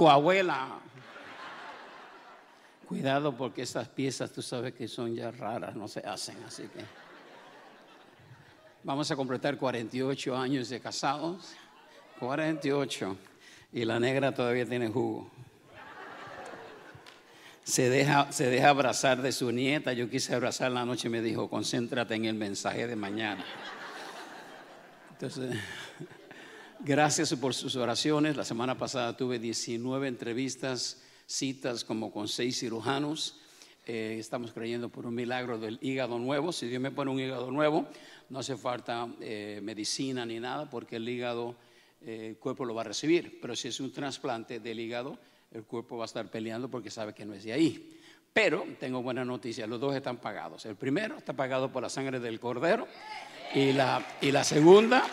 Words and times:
tu 0.00 0.08
abuela. 0.08 0.78
Cuidado 2.88 3.36
porque 3.36 3.60
estas 3.60 3.86
piezas 3.86 4.32
tú 4.32 4.40
sabes 4.40 4.72
que 4.72 4.88
son 4.88 5.14
ya 5.14 5.30
raras, 5.30 5.76
no 5.76 5.88
se 5.88 6.00
hacen, 6.00 6.42
así 6.46 6.62
que 6.62 6.82
vamos 8.82 9.10
a 9.10 9.16
completar 9.16 9.58
48 9.58 10.34
años 10.34 10.70
de 10.70 10.80
casados. 10.80 11.52
48. 12.18 13.14
Y 13.74 13.84
la 13.84 14.00
negra 14.00 14.32
todavía 14.32 14.64
tiene 14.64 14.88
jugo. 14.88 15.30
Se 17.62 17.90
deja, 17.90 18.32
se 18.32 18.46
deja 18.46 18.70
abrazar 18.70 19.20
de 19.20 19.32
su 19.32 19.52
nieta. 19.52 19.92
Yo 19.92 20.08
quise 20.08 20.34
abrazar 20.34 20.72
la 20.72 20.86
noche 20.86 21.08
y 21.08 21.10
me 21.10 21.20
dijo, 21.20 21.50
concéntrate 21.50 22.14
en 22.14 22.24
el 22.24 22.36
mensaje 22.36 22.86
de 22.86 22.96
mañana. 22.96 23.44
Entonces, 25.10 25.58
gracias 26.84 27.34
por 27.34 27.54
sus 27.54 27.76
oraciones. 27.76 28.36
La 28.36 28.44
semana 28.44 28.76
pasada 28.76 29.16
tuve 29.16 29.38
19 29.38 30.08
entrevistas, 30.08 31.02
citas 31.26 31.84
como 31.84 32.12
con 32.12 32.28
seis 32.28 32.58
cirujanos. 32.58 33.38
Eh, 33.86 34.16
estamos 34.18 34.52
creyendo 34.52 34.88
por 34.88 35.06
un 35.06 35.14
milagro 35.14 35.58
del 35.58 35.78
hígado 35.80 36.18
nuevo. 36.18 36.52
Si 36.52 36.66
Dios 36.66 36.80
me 36.80 36.90
pone 36.90 37.10
un 37.10 37.20
hígado 37.20 37.50
nuevo, 37.50 37.86
no 38.28 38.38
hace 38.38 38.56
falta 38.56 39.08
eh, 39.20 39.60
medicina 39.62 40.24
ni 40.24 40.38
nada 40.38 40.68
porque 40.68 40.96
el 40.96 41.08
hígado, 41.08 41.56
eh, 42.02 42.28
el 42.30 42.36
cuerpo 42.36 42.64
lo 42.64 42.74
va 42.74 42.82
a 42.82 42.84
recibir. 42.84 43.38
Pero 43.40 43.56
si 43.56 43.68
es 43.68 43.80
un 43.80 43.92
trasplante 43.92 44.60
del 44.60 44.80
hígado, 44.80 45.18
el 45.52 45.64
cuerpo 45.64 45.96
va 45.96 46.04
a 46.04 46.06
estar 46.06 46.30
peleando 46.30 46.70
porque 46.70 46.90
sabe 46.90 47.14
que 47.14 47.24
no 47.24 47.34
es 47.34 47.44
de 47.44 47.52
ahí. 47.52 47.98
Pero 48.32 48.64
tengo 48.78 49.02
buena 49.02 49.24
noticia, 49.24 49.66
los 49.66 49.80
dos 49.80 49.94
están 49.94 50.18
pagados. 50.18 50.64
El 50.66 50.76
primero 50.76 51.16
está 51.16 51.32
pagado 51.32 51.72
por 51.72 51.82
la 51.82 51.88
sangre 51.88 52.20
del 52.20 52.38
cordero 52.38 52.86
y 53.54 53.72
la, 53.72 54.06
y 54.20 54.30
la 54.30 54.44
segunda, 54.44 55.04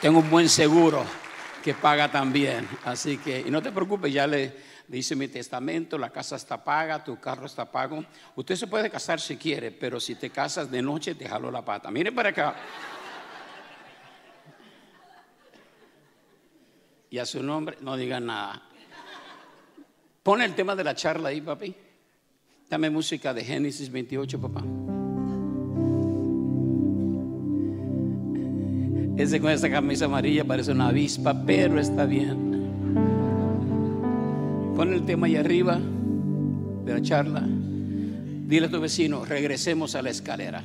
tengo 0.00 0.20
un 0.20 0.30
buen 0.30 0.48
seguro 0.48 1.04
que 1.62 1.74
paga 1.74 2.10
también. 2.10 2.68
Así 2.84 3.18
que, 3.18 3.40
y 3.40 3.50
no 3.50 3.62
te 3.62 3.72
preocupes, 3.72 4.12
ya 4.12 4.26
le 4.26 4.54
dice 4.88 5.16
mi 5.16 5.28
testamento, 5.28 5.98
la 5.98 6.10
casa 6.10 6.36
está 6.36 6.62
paga, 6.62 7.02
tu 7.02 7.18
carro 7.18 7.46
está 7.46 7.70
pago. 7.70 8.04
Usted 8.34 8.56
se 8.56 8.66
puede 8.66 8.90
casar 8.90 9.20
si 9.20 9.36
quiere, 9.36 9.72
pero 9.72 9.98
si 9.98 10.14
te 10.14 10.30
casas 10.30 10.70
de 10.70 10.82
noche, 10.82 11.14
te 11.14 11.28
jalo 11.28 11.50
la 11.50 11.64
pata. 11.64 11.90
Mire 11.90 12.12
para 12.12 12.30
acá. 12.30 12.54
Y 17.10 17.18
a 17.18 17.26
su 17.26 17.42
nombre, 17.42 17.78
no 17.80 17.96
digan 17.96 18.26
nada. 18.26 18.62
Pone 20.22 20.44
el 20.44 20.54
tema 20.54 20.74
de 20.74 20.84
la 20.84 20.94
charla 20.94 21.30
ahí, 21.30 21.40
papi. 21.40 21.74
Dame 22.68 22.90
música 22.90 23.32
de 23.32 23.44
Génesis 23.44 23.90
28, 23.90 24.40
papá. 24.40 24.95
Ese 29.16 29.40
con 29.40 29.50
esa 29.50 29.70
camisa 29.70 30.04
amarilla 30.04 30.44
parece 30.44 30.72
una 30.72 30.88
avispa, 30.88 31.42
pero 31.46 31.80
está 31.80 32.04
bien. 32.04 32.36
Pon 34.76 34.92
el 34.92 35.06
tema 35.06 35.26
ahí 35.26 35.36
arriba 35.36 35.80
de 36.84 36.92
la 36.92 37.00
charla. 37.00 37.42
Dile 37.46 38.66
a 38.66 38.70
tu 38.70 38.78
vecino, 38.78 39.24
regresemos 39.24 39.94
a 39.94 40.02
la 40.02 40.10
escalera. 40.10 40.62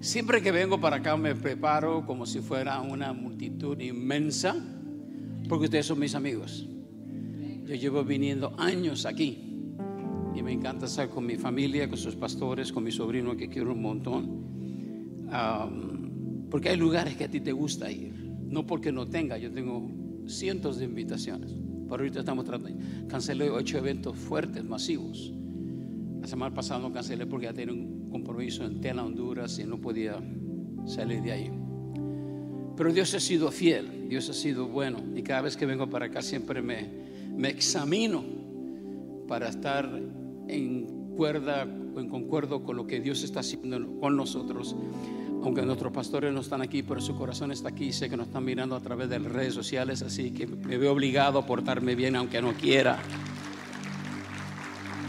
Siempre 0.00 0.40
que 0.40 0.52
vengo 0.52 0.80
para 0.80 0.98
acá 0.98 1.16
me 1.16 1.34
preparo 1.34 2.06
como 2.06 2.26
si 2.26 2.38
fuera 2.38 2.80
una 2.80 3.12
multitud 3.12 3.76
inmensa, 3.80 4.54
porque 5.48 5.64
ustedes 5.64 5.86
son 5.86 5.98
mis 5.98 6.14
amigos. 6.14 6.64
Yo 7.66 7.74
llevo 7.74 8.04
viniendo 8.04 8.54
años 8.56 9.04
aquí 9.04 9.64
y 10.32 10.42
me 10.44 10.52
encanta 10.52 10.86
estar 10.86 11.08
con 11.08 11.26
mi 11.26 11.34
familia, 11.34 11.88
con 11.88 11.98
sus 11.98 12.14
pastores, 12.14 12.72
con 12.72 12.84
mi 12.84 12.92
sobrino 12.92 13.36
que 13.36 13.48
quiero 13.48 13.72
un 13.72 13.82
montón 13.82 14.47
porque 16.50 16.70
hay 16.70 16.76
lugares 16.76 17.16
que 17.16 17.24
a 17.24 17.28
ti 17.28 17.40
te 17.40 17.52
gusta 17.52 17.90
ir, 17.90 18.14
no 18.46 18.66
porque 18.66 18.92
no 18.92 19.06
tenga, 19.08 19.38
yo 19.38 19.50
tengo 19.52 19.90
cientos 20.26 20.78
de 20.78 20.84
invitaciones. 20.84 21.54
Por 21.88 22.00
ahorita 22.00 22.20
estamos 22.20 22.44
tratando, 22.44 22.78
cancelé 23.08 23.50
ocho 23.50 23.78
eventos 23.78 24.16
fuertes, 24.16 24.64
masivos. 24.64 25.32
La 26.20 26.26
semana 26.26 26.54
pasada 26.54 26.80
no 26.80 26.92
cancelé 26.92 27.26
porque 27.26 27.46
ya 27.46 27.54
tenía 27.54 27.74
un 27.74 28.10
compromiso 28.10 28.64
en 28.64 28.80
Tela, 28.80 29.04
Honduras 29.04 29.58
y 29.58 29.64
no 29.64 29.80
podía 29.80 30.20
salir 30.86 31.22
de 31.22 31.32
ahí. 31.32 31.50
Pero 32.76 32.92
Dios 32.92 33.14
ha 33.14 33.20
sido 33.20 33.50
fiel, 33.50 34.08
Dios 34.08 34.28
ha 34.30 34.34
sido 34.34 34.68
bueno 34.68 35.00
y 35.16 35.22
cada 35.22 35.42
vez 35.42 35.56
que 35.56 35.66
vengo 35.66 35.88
para 35.88 36.06
acá 36.06 36.22
siempre 36.22 36.62
me, 36.62 36.88
me 37.36 37.48
examino 37.48 38.24
para 39.26 39.48
estar 39.48 39.90
en 40.48 40.97
cuerda, 41.18 41.62
en 41.62 42.08
concuerdo 42.08 42.62
con 42.62 42.76
lo 42.76 42.86
que 42.86 43.00
Dios 43.00 43.24
está 43.24 43.40
haciendo 43.40 43.98
con 43.98 44.16
nosotros 44.16 44.76
aunque 45.42 45.62
nuestros 45.62 45.92
pastores 45.92 46.32
no 46.32 46.40
están 46.40 46.62
aquí, 46.62 46.82
pero 46.82 47.00
su 47.00 47.14
corazón 47.14 47.52
está 47.52 47.68
aquí. 47.68 47.92
Sé 47.92 48.10
que 48.10 48.16
nos 48.16 48.26
están 48.26 48.44
mirando 48.44 48.74
a 48.74 48.80
través 48.80 49.08
de 49.08 49.18
las 49.18 49.32
redes 49.32 49.54
sociales, 49.54 50.02
así 50.02 50.32
que 50.32 50.46
me 50.46 50.76
veo 50.76 50.92
obligado 50.92 51.38
a 51.38 51.46
portarme 51.46 51.94
bien, 51.94 52.16
aunque 52.16 52.42
no 52.42 52.54
quiera. 52.54 52.98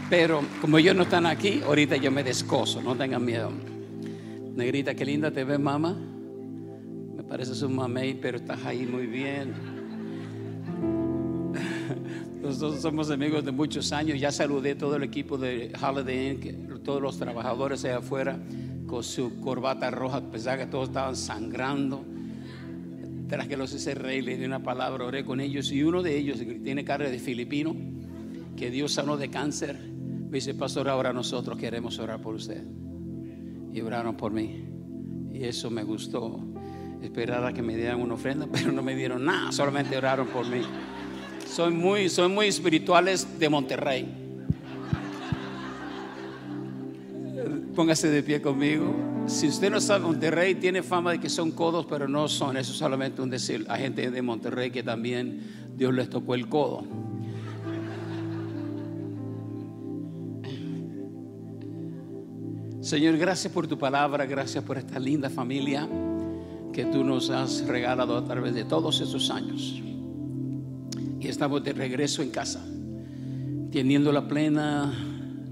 Pero 0.08 0.42
como 0.60 0.78
ellos 0.78 0.94
no 0.94 1.02
están 1.02 1.26
aquí, 1.26 1.62
ahorita 1.66 1.96
yo 1.96 2.10
me 2.10 2.22
descoso, 2.22 2.80
no 2.80 2.96
tengan 2.96 3.24
miedo. 3.24 3.50
Negrita, 4.54 4.94
qué 4.94 5.04
linda 5.04 5.30
te 5.30 5.44
ves, 5.44 5.58
mamá. 5.58 5.96
Me 7.16 7.22
parece 7.24 7.64
un 7.64 7.76
mamey, 7.76 8.14
pero 8.14 8.38
estás 8.38 8.64
ahí 8.64 8.86
muy 8.86 9.06
bien. 9.06 9.69
Nosotros 12.50 12.82
somos 12.82 13.12
amigos 13.12 13.44
de 13.44 13.52
muchos 13.52 13.92
años. 13.92 14.18
Ya 14.18 14.32
saludé 14.32 14.74
todo 14.74 14.96
el 14.96 15.04
equipo 15.04 15.38
de 15.38 15.72
Holiday 15.80 16.30
Inn, 16.30 16.80
todos 16.82 17.00
los 17.00 17.16
trabajadores 17.16 17.84
allá 17.84 17.98
afuera 17.98 18.40
con 18.88 19.04
su 19.04 19.38
corbata 19.38 19.88
roja, 19.92 20.20
pensaba 20.20 20.58
que 20.58 20.66
todos 20.66 20.88
estaban 20.88 21.14
sangrando. 21.14 22.04
Tras 23.28 23.46
que 23.46 23.56
los 23.56 23.72
hice 23.72 23.94
rey, 23.94 24.20
le 24.20 24.36
di 24.36 24.44
una 24.44 24.64
palabra, 24.64 25.04
oré 25.04 25.24
con 25.24 25.40
ellos. 25.40 25.70
Y 25.70 25.84
uno 25.84 26.02
de 26.02 26.18
ellos, 26.18 26.40
que 26.40 26.54
tiene 26.58 26.84
cara 26.84 27.08
de 27.08 27.20
filipino, 27.20 27.76
que 28.56 28.68
Dios 28.72 28.94
sanó 28.94 29.16
de 29.16 29.30
cáncer, 29.30 29.78
me 29.78 30.38
dice, 30.38 30.52
pastor, 30.54 30.88
ahora 30.88 31.12
nosotros 31.12 31.56
queremos 31.56 32.00
orar 32.00 32.20
por 32.20 32.34
usted. 32.34 32.64
Y 33.72 33.80
oraron 33.80 34.16
por 34.16 34.32
mí. 34.32 34.64
Y 35.32 35.44
eso 35.44 35.70
me 35.70 35.84
gustó. 35.84 36.40
Esperaba 37.00 37.52
que 37.52 37.62
me 37.62 37.76
dieran 37.76 38.00
una 38.00 38.14
ofrenda, 38.14 38.48
pero 38.52 38.72
no 38.72 38.82
me 38.82 38.96
dieron 38.96 39.24
nada, 39.24 39.52
solamente 39.52 39.96
oraron 39.96 40.26
por 40.26 40.48
mí. 40.48 40.62
Soy 41.50 41.72
muy, 41.72 42.08
son 42.08 42.32
muy 42.32 42.46
espirituales 42.46 43.26
de 43.40 43.48
Monterrey. 43.48 44.06
Póngase 47.74 48.08
de 48.08 48.22
pie 48.22 48.40
conmigo. 48.40 48.94
Si 49.26 49.48
usted 49.48 49.68
no 49.68 49.80
sabe, 49.80 50.04
Monterrey 50.04 50.54
tiene 50.54 50.84
fama 50.84 51.10
de 51.10 51.18
que 51.18 51.28
son 51.28 51.50
codos, 51.50 51.86
pero 51.86 52.06
no 52.06 52.28
son. 52.28 52.56
Eso 52.56 52.70
es 52.70 52.78
solamente 52.78 53.20
un 53.20 53.30
decir 53.30 53.66
a 53.68 53.76
gente 53.78 54.12
de 54.12 54.22
Monterrey 54.22 54.70
que 54.70 54.84
también 54.84 55.40
Dios 55.76 55.92
les 55.92 56.08
tocó 56.08 56.36
el 56.36 56.48
codo. 56.48 56.84
Señor, 62.80 63.16
gracias 63.16 63.52
por 63.52 63.66
tu 63.66 63.76
palabra, 63.76 64.24
gracias 64.24 64.62
por 64.62 64.78
esta 64.78 65.00
linda 65.00 65.28
familia 65.28 65.88
que 66.72 66.84
tú 66.84 67.02
nos 67.02 67.28
has 67.30 67.66
regalado 67.66 68.16
a 68.16 68.24
través 68.24 68.54
de 68.54 68.64
todos 68.64 69.00
estos 69.00 69.30
años. 69.30 69.82
Estamos 71.30 71.62
de 71.62 71.72
regreso 71.72 72.22
en 72.22 72.30
casa, 72.30 72.60
teniendo 73.70 74.10
la 74.10 74.26
plena 74.26 74.92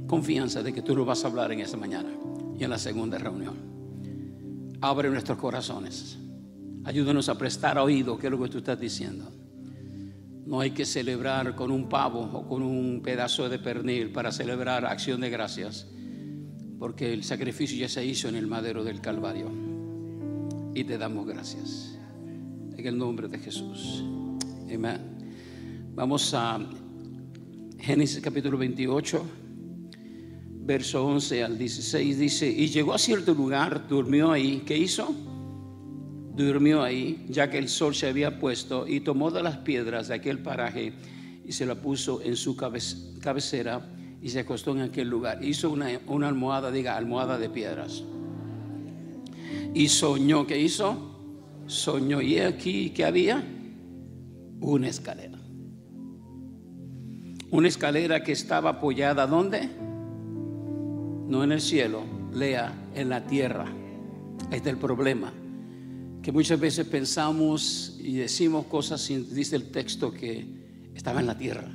confianza 0.08 0.60
de 0.60 0.72
que 0.72 0.82
tú 0.82 0.96
lo 0.96 1.04
vas 1.04 1.24
a 1.24 1.28
hablar 1.28 1.52
en 1.52 1.60
esa 1.60 1.76
mañana 1.76 2.10
y 2.58 2.64
en 2.64 2.70
la 2.70 2.78
segunda 2.78 3.16
reunión. 3.16 3.54
Abre 4.80 5.08
nuestros 5.08 5.38
corazones. 5.38 6.18
Ayúdanos 6.84 7.28
a 7.28 7.38
prestar 7.38 7.78
oído, 7.78 8.18
que 8.18 8.26
es 8.26 8.30
lo 8.30 8.42
que 8.42 8.48
tú 8.48 8.58
estás 8.58 8.80
diciendo. 8.80 9.30
No 10.46 10.60
hay 10.60 10.72
que 10.72 10.84
celebrar 10.84 11.54
con 11.54 11.70
un 11.70 11.88
pavo 11.88 12.22
o 12.22 12.48
con 12.48 12.62
un 12.62 13.00
pedazo 13.00 13.48
de 13.48 13.60
pernil 13.60 14.10
para 14.10 14.32
celebrar 14.32 14.84
acción 14.84 15.20
de 15.20 15.30
gracias, 15.30 15.86
porque 16.80 17.12
el 17.12 17.22
sacrificio 17.22 17.78
ya 17.78 17.88
se 17.88 18.04
hizo 18.04 18.28
en 18.28 18.34
el 18.34 18.48
madero 18.48 18.82
del 18.82 19.00
Calvario. 19.00 19.48
Y 20.74 20.82
te 20.82 20.98
damos 20.98 21.24
gracias. 21.24 21.96
En 22.76 22.84
el 22.84 22.98
nombre 22.98 23.28
de 23.28 23.38
Jesús. 23.38 24.02
Amén. 24.72 25.17
Vamos 25.98 26.32
a 26.32 26.60
Génesis 27.76 28.20
capítulo 28.20 28.56
28 28.56 29.20
verso 30.60 31.04
11 31.04 31.42
al 31.42 31.58
16 31.58 32.18
dice, 32.20 32.48
y 32.48 32.68
llegó 32.68 32.94
a 32.94 32.98
cierto 32.98 33.34
lugar, 33.34 33.88
durmió 33.88 34.30
ahí, 34.30 34.62
¿qué 34.64 34.78
hizo? 34.78 35.12
Durmió 36.36 36.84
ahí, 36.84 37.26
ya 37.28 37.50
que 37.50 37.58
el 37.58 37.68
sol 37.68 37.96
se 37.96 38.06
había 38.06 38.38
puesto, 38.38 38.86
y 38.86 39.00
tomó 39.00 39.32
de 39.32 39.42
las 39.42 39.56
piedras 39.56 40.06
de 40.06 40.14
aquel 40.14 40.38
paraje 40.38 40.92
y 41.44 41.50
se 41.50 41.66
la 41.66 41.74
puso 41.74 42.22
en 42.22 42.36
su 42.36 42.56
cabecera 42.56 43.84
y 44.22 44.28
se 44.28 44.38
acostó 44.38 44.76
en 44.76 44.82
aquel 44.82 45.08
lugar. 45.08 45.44
Hizo 45.44 45.68
una, 45.68 45.88
una 46.06 46.28
almohada, 46.28 46.70
diga, 46.70 46.96
almohada 46.96 47.38
de 47.38 47.50
piedras. 47.50 48.04
Y 49.74 49.88
soñó, 49.88 50.46
¿qué 50.46 50.60
hizo? 50.60 51.64
Soñó, 51.66 52.20
y 52.20 52.38
aquí, 52.38 52.90
¿qué 52.90 53.04
había? 53.04 53.44
Una 54.60 54.86
escalera. 54.86 55.37
Una 57.50 57.68
escalera 57.68 58.22
que 58.22 58.32
estaba 58.32 58.70
apoyada, 58.70 59.26
¿dónde? 59.26 59.68
no 61.28 61.44
en 61.44 61.52
el 61.52 61.60
cielo, 61.60 62.02
lea 62.32 62.72
en 62.94 63.10
la 63.10 63.26
tierra. 63.26 63.66
Ahí 64.50 64.56
está 64.56 64.70
el 64.70 64.78
problema, 64.78 65.32
que 66.22 66.32
muchas 66.32 66.58
veces 66.58 66.86
pensamos 66.86 67.98
y 68.00 68.16
decimos 68.16 68.66
cosas 68.66 69.02
sin, 69.02 69.32
dice 69.34 69.56
el 69.56 69.70
texto 69.70 70.10
que 70.10 70.90
estaba 70.94 71.20
en 71.20 71.26
la 71.26 71.36
tierra. 71.36 71.70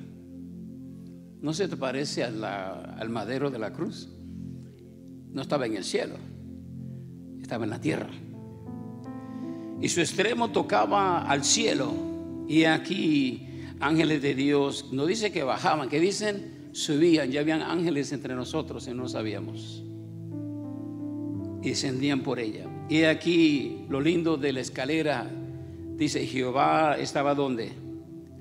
¿No 1.39 1.53
se 1.53 1.67
te 1.67 1.77
parece 1.77 2.23
al 2.23 3.09
madero 3.09 3.51
de 3.51 3.59
la 3.59 3.71
cruz? 3.71 4.09
No 5.31 5.41
estaba 5.41 5.67
en 5.67 5.75
el 5.75 5.83
cielo, 5.83 6.15
estaba 7.41 7.65
en 7.65 7.69
la 7.69 7.79
tierra. 7.79 8.09
Y 9.81 9.89
su 9.89 9.99
extremo 9.99 10.49
tocaba 10.49 11.27
al 11.29 11.43
cielo. 11.43 11.91
Y 12.47 12.63
aquí 12.63 13.52
ángeles 13.79 14.21
de 14.21 14.35
Dios, 14.35 14.89
no 14.91 15.05
dice 15.05 15.31
que 15.31 15.43
bajaban, 15.43 15.89
que 15.89 15.99
dicen 15.99 16.63
subían, 16.73 17.31
ya 17.31 17.41
habían 17.41 17.61
ángeles 17.61 18.11
entre 18.11 18.35
nosotros 18.35 18.87
y 18.87 18.93
no 18.93 19.07
sabíamos. 19.07 19.83
Y 21.61 21.69
descendían 21.69 22.21
por 22.21 22.39
ella. 22.39 22.65
Y 22.89 23.03
aquí 23.03 23.85
lo 23.89 24.01
lindo 24.01 24.35
de 24.35 24.51
la 24.51 24.59
escalera, 24.59 25.29
dice 25.95 26.25
Jehová 26.25 26.97
estaba 26.99 27.33
donde? 27.35 27.71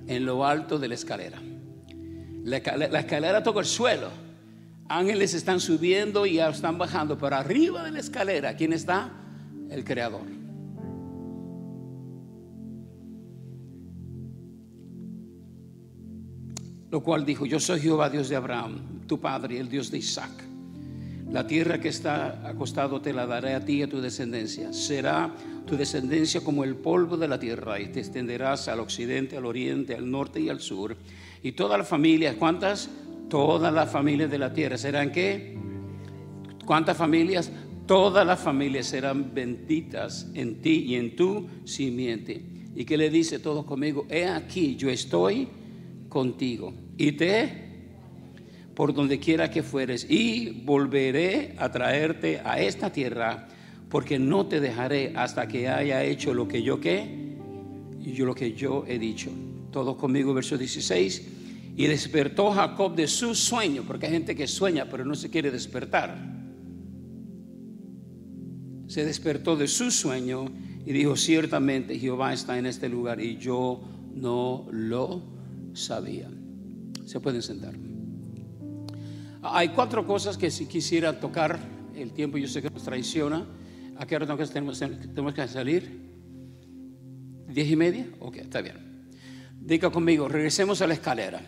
En 0.09 0.27
lo 0.27 0.45
alto 0.45 0.79
de 0.79 0.89
la 0.89 0.95
escalera. 0.95 1.41
La, 2.45 2.57
escalera 2.57 3.43
toca 3.43 3.61
el 3.61 3.67
suelo. 3.67 4.09
Ángeles 4.89 5.33
están 5.35 5.61
subiendo 5.61 6.27
y 6.27 6.41
están 6.41 6.77
bajando, 6.77 7.17
pero 7.17 7.37
arriba 7.37 7.85
de 7.85 7.93
la 7.93 8.01
escalera, 8.01 8.57
¿quién 8.57 8.73
está? 8.73 9.13
El 9.71 9.85
Creador. 9.85 10.42
Lo 16.93 17.01
cual 17.01 17.25
dijo, 17.25 17.47
yo 17.47 17.59
soy 17.59 17.81
Jehová 17.81 18.11
Dios 18.11 18.29
de 18.29 18.37
Abraham, 18.37 19.07
tu 19.07 19.19
padre, 19.19 19.59
el 19.59 19.71
Dios 19.71 19.91
de 19.91 19.97
Isaac. 19.97 20.45
La 21.31 21.47
tierra 21.47 21.81
que 21.81 21.89
está 21.89 22.47
acostado 22.47 23.01
te 23.01 23.15
la 23.15 23.25
daré 23.25 23.55
a 23.55 23.65
ti 23.65 23.79
y 23.79 23.83
a 23.83 23.89
tu 23.89 24.03
descendencia. 24.03 24.75
Será 24.75 25.35
tu 25.67 25.75
descendencia 25.79 26.43
como 26.43 26.65
el 26.65 26.77
polvo 26.77 27.17
de 27.17 27.29
la 27.29 27.39
tierra 27.39 27.81
y 27.81 27.89
te 27.89 28.01
extenderás 28.01 28.69
al 28.69 28.79
occidente, 28.81 29.39
al 29.39 29.47
oriente, 29.47 29.95
al 29.95 30.11
norte 30.11 30.39
y 30.39 30.51
al 30.51 30.61
sur. 30.61 30.95
Y 31.43 31.53
todas 31.53 31.79
las 31.79 31.89
familias, 31.89 32.37
¿cuántas? 32.39 32.91
Todas 33.31 33.73
las 33.73 33.91
familias 33.91 34.31
de 34.31 34.39
la 34.39 34.53
tierra. 34.53 34.77
¿Serán 34.77 35.13
qué? 35.13 35.57
¿Cuántas 36.67 36.99
familias? 36.99 37.51
Todas 37.87 38.27
las 38.27 38.39
familias 38.39 38.85
serán 38.85 39.33
benditas 39.33 40.31
en 40.35 40.61
ti 40.61 40.85
y 40.89 40.97
en 40.97 41.17
tu 41.17 41.49
simiente. 41.65 42.45
¿Y 42.77 42.85
qué 42.85 42.99
le 42.99 43.09
dice 43.09 43.39
todos 43.39 43.65
conmigo? 43.65 44.07
He 44.11 44.27
aquí, 44.27 44.77
yo 44.77 44.91
estoy 44.91 45.49
contigo 46.13 46.75
y 46.99 47.13
te 47.13 47.73
por 48.75 48.95
donde 48.95 49.19
quiera 49.19 49.51
que 49.51 49.63
fueres, 49.63 50.07
y 50.09 50.63
volveré 50.65 51.55
a 51.59 51.71
traerte 51.71 52.41
a 52.45 52.61
esta 52.61 52.91
tierra, 52.91 53.49
porque 53.89 54.19
no 54.19 54.47
te 54.47 54.61
dejaré 54.61 55.13
hasta 55.15 55.47
que 55.47 55.69
haya 55.69 56.03
hecho 56.03 56.33
lo 56.33 56.49
que 56.49 56.63
yo 56.63 56.81
qué, 56.81 57.37
y 58.01 58.13
yo 58.13 58.25
lo 58.25 58.35
que 58.35 58.55
yo 58.55 58.85
he 58.89 58.99
dicho. 58.99 59.31
Todos 59.71 59.97
conmigo, 59.97 60.33
verso 60.33 60.57
16. 60.57 61.29
Y 61.77 61.87
despertó 61.87 62.51
Jacob 62.51 62.95
de 62.95 63.07
su 63.07 63.35
sueño, 63.35 63.85
porque 63.87 64.07
hay 64.07 64.13
gente 64.13 64.35
que 64.35 64.47
sueña, 64.47 64.89
pero 64.91 65.05
no 65.05 65.15
se 65.15 65.31
quiere 65.31 65.51
despertar. 65.51 66.17
Se 68.87 69.05
despertó 69.05 69.57
de 69.57 69.69
su 69.69 69.91
sueño 69.91 70.47
y 70.85 70.93
dijo, 70.93 71.17
ciertamente 71.17 71.99
Jehová 71.99 72.33
está 72.33 72.59
en 72.59 72.67
este 72.67 72.89
lugar 72.89 73.21
y 73.21 73.37
yo 73.37 73.81
no 74.15 74.67
lo 74.71 75.42
sabía. 75.73 76.31
Se 77.07 77.21
pueden 77.21 77.43
sentar. 77.43 77.75
Hay 79.43 79.71
cuatro 79.71 80.07
cosas 80.07 80.39
que 80.39 80.51
si 80.51 80.67
quisiera 80.67 81.19
tocar, 81.19 81.59
el 81.97 82.13
tiempo 82.13 82.39
yo 82.39 82.47
sé 82.47 82.63
que 82.63 82.71
nos 82.71 82.85
traiciona. 82.85 83.47
¿A 83.97 84.07
qué 84.07 84.17
hora 84.17 84.27
tenemos, 84.27 84.79
tenemos 84.79 85.35
que 85.35 85.49
salir? 85.49 86.01
¿Diez 87.49 87.71
y 87.71 87.77
media? 87.77 88.07
Ok, 88.21 88.37
está 88.37 88.63
bien. 88.63 89.11
Diga 89.61 89.91
conmigo, 89.91 90.29
regresemos 90.29 90.81
a 90.81 90.87
la 90.87 90.95
escalera. 90.95 91.41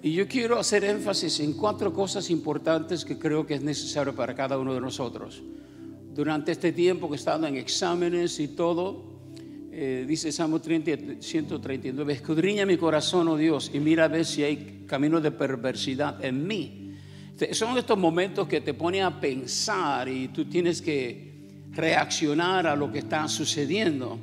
Y 0.00 0.12
yo 0.12 0.28
quiero 0.28 0.58
hacer 0.58 0.84
énfasis 0.84 1.40
en 1.40 1.54
cuatro 1.54 1.92
cosas 1.92 2.30
importantes 2.30 3.04
que 3.04 3.18
creo 3.18 3.46
que 3.46 3.54
es 3.54 3.62
necesario 3.62 4.14
para 4.14 4.34
cada 4.34 4.56
uno 4.58 4.72
de 4.72 4.80
nosotros. 4.80 5.42
Durante 6.14 6.52
este 6.52 6.72
tiempo 6.72 7.08
que 7.08 7.16
estado 7.16 7.46
en 7.46 7.56
exámenes 7.56 8.38
y 8.38 8.48
todo, 8.48 9.17
eh, 9.80 10.04
dice 10.08 10.32
Salmo 10.32 10.60
30, 10.60 11.22
139, 11.22 12.12
escudriña 12.12 12.66
mi 12.66 12.76
corazón, 12.76 13.28
oh 13.28 13.36
Dios, 13.36 13.70
y 13.72 13.78
mira 13.78 14.06
a 14.06 14.08
ver 14.08 14.24
si 14.24 14.42
hay 14.42 14.84
camino 14.88 15.20
de 15.20 15.30
perversidad 15.30 16.24
en 16.24 16.44
mí. 16.44 16.96
Son 17.52 17.78
estos 17.78 17.96
momentos 17.96 18.48
que 18.48 18.60
te 18.60 18.74
ponen 18.74 19.04
a 19.04 19.20
pensar 19.20 20.08
y 20.08 20.28
tú 20.28 20.46
tienes 20.46 20.82
que 20.82 21.68
reaccionar 21.70 22.66
a 22.66 22.74
lo 22.74 22.90
que 22.90 22.98
está 22.98 23.28
sucediendo. 23.28 24.18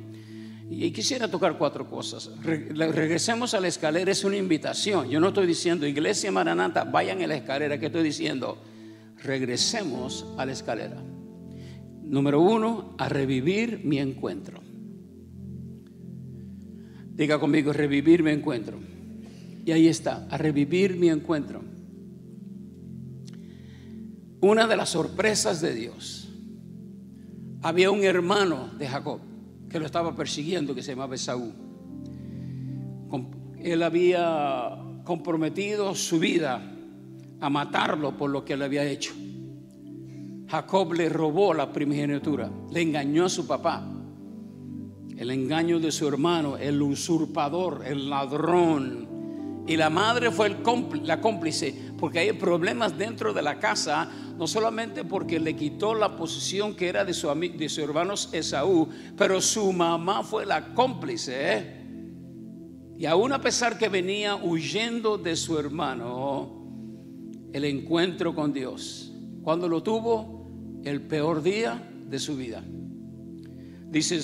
Y 0.68 0.90
quisiera 0.90 1.26
tocar 1.30 1.56
cuatro 1.56 1.88
cosas. 1.88 2.30
regresemos 2.44 3.54
a 3.54 3.60
la 3.60 3.68
escalera, 3.68 4.12
es 4.12 4.24
una 4.24 4.36
invitación. 4.36 5.08
Yo 5.08 5.20
no 5.20 5.28
estoy 5.28 5.46
diciendo, 5.46 5.86
iglesia 5.86 6.30
Maranata, 6.30 6.84
vayan 6.84 7.22
a 7.22 7.26
la 7.26 7.36
escalera, 7.36 7.80
¿qué 7.80 7.86
estoy 7.86 8.02
diciendo? 8.02 8.62
Regresemos 9.22 10.26
a 10.36 10.44
la 10.44 10.52
escalera. 10.52 11.02
Número 12.02 12.42
uno, 12.42 12.94
a 12.98 13.08
revivir 13.08 13.80
mi 13.84 14.00
encuentro. 14.00 14.65
Diga 17.16 17.40
conmigo, 17.40 17.72
revivir 17.72 18.22
mi 18.22 18.30
encuentro. 18.30 18.78
Y 19.64 19.72
ahí 19.72 19.88
está, 19.88 20.28
a 20.30 20.36
revivir 20.36 20.96
mi 20.96 21.08
encuentro. 21.08 21.62
Una 24.42 24.66
de 24.66 24.76
las 24.76 24.90
sorpresas 24.90 25.62
de 25.62 25.74
Dios. 25.74 26.28
Había 27.62 27.90
un 27.90 28.04
hermano 28.04 28.68
de 28.78 28.86
Jacob 28.86 29.20
que 29.70 29.80
lo 29.80 29.86
estaba 29.86 30.14
persiguiendo 30.14 30.74
que 30.74 30.82
se 30.82 30.92
llamaba 30.92 31.14
Esaú. 31.14 31.52
Él 33.60 33.82
había 33.82 34.78
comprometido 35.02 35.94
su 35.94 36.20
vida 36.20 36.62
a 37.40 37.50
matarlo 37.50 38.16
por 38.16 38.30
lo 38.30 38.44
que 38.44 38.52
él 38.52 38.62
había 38.62 38.84
hecho. 38.84 39.14
Jacob 40.48 40.92
le 40.92 41.08
robó 41.08 41.54
la 41.54 41.72
primogenitura, 41.72 42.50
le 42.70 42.82
engañó 42.82 43.24
a 43.24 43.28
su 43.28 43.46
papá 43.46 43.95
el 45.16 45.30
engaño 45.30 45.80
de 45.80 45.90
su 45.90 46.06
hermano, 46.06 46.56
el 46.56 46.80
usurpador, 46.82 47.84
el 47.86 48.10
ladrón. 48.10 49.64
Y 49.66 49.76
la 49.76 49.90
madre 49.90 50.30
fue 50.30 50.56
la 51.02 51.20
cómplice, 51.20 51.74
porque 51.98 52.20
hay 52.20 52.32
problemas 52.32 52.96
dentro 52.96 53.32
de 53.32 53.42
la 53.42 53.58
casa, 53.58 54.08
no 54.38 54.46
solamente 54.46 55.04
porque 55.04 55.40
le 55.40 55.56
quitó 55.56 55.94
la 55.94 56.14
posición 56.16 56.76
que 56.76 56.88
era 56.88 57.04
de 57.04 57.14
su, 57.14 57.28
su 57.68 57.80
hermano 57.80 58.14
Esaú, 58.32 58.88
pero 59.16 59.40
su 59.40 59.72
mamá 59.72 60.22
fue 60.22 60.46
la 60.46 60.74
cómplice. 60.74 61.34
¿eh? 61.34 61.86
Y 62.98 63.06
aún 63.06 63.32
a 63.32 63.40
pesar 63.40 63.76
que 63.78 63.88
venía 63.88 64.36
huyendo 64.36 65.18
de 65.18 65.34
su 65.34 65.58
hermano, 65.58 66.56
el 67.52 67.64
encuentro 67.64 68.34
con 68.34 68.52
Dios, 68.52 69.12
cuando 69.42 69.68
lo 69.68 69.82
tuvo, 69.82 70.80
el 70.84 71.00
peor 71.02 71.42
día 71.42 71.90
de 72.08 72.18
su 72.18 72.36
vida. 72.36 72.62
Dice 73.88 74.22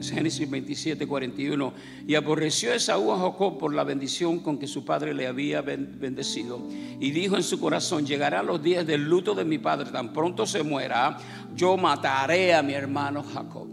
Génesis 0.00 0.48
27, 0.48 1.06
41. 1.06 1.72
Y 2.06 2.14
aborreció 2.14 2.72
Esaú 2.72 3.12
a 3.12 3.18
Jacob 3.18 3.58
por 3.58 3.74
la 3.74 3.84
bendición 3.84 4.40
con 4.40 4.58
que 4.58 4.66
su 4.66 4.84
padre 4.84 5.14
le 5.14 5.26
había 5.26 5.62
bendecido. 5.62 6.60
Y 7.00 7.10
dijo 7.10 7.36
en 7.36 7.42
su 7.42 7.60
corazón, 7.60 8.06
llegarán 8.06 8.46
los 8.46 8.62
días 8.62 8.86
del 8.86 9.08
luto 9.08 9.34
de 9.34 9.44
mi 9.44 9.58
padre, 9.58 9.90
tan 9.90 10.12
pronto 10.12 10.46
se 10.46 10.62
muera, 10.62 11.18
yo 11.54 11.76
mataré 11.76 12.54
a 12.54 12.62
mi 12.62 12.72
hermano 12.72 13.22
Jacob. 13.22 13.68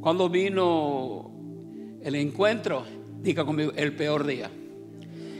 Cuando 0.00 0.28
vino 0.28 1.30
el 2.02 2.14
encuentro, 2.14 2.84
diga 3.20 3.44
conmigo, 3.44 3.72
el 3.76 3.94
peor 3.94 4.26
día. 4.26 4.50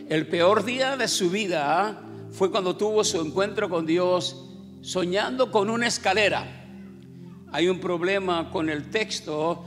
El 0.09 0.26
peor 0.26 0.64
día 0.64 0.97
de 0.97 1.09
su 1.09 1.31
vida 1.31 2.02
fue 2.31 2.50
cuando 2.50 2.76
tuvo 2.76 3.02
su 3.04 3.21
encuentro 3.21 3.69
con 3.69 3.87
Dios 3.87 4.49
soñando 4.81 5.50
con 5.50 5.71
una 5.71 5.87
escalera 5.87 6.62
hay 7.52 7.68
un 7.68 7.78
problema 7.78 8.50
con 8.50 8.71
el 8.71 8.90
texto 8.90 9.62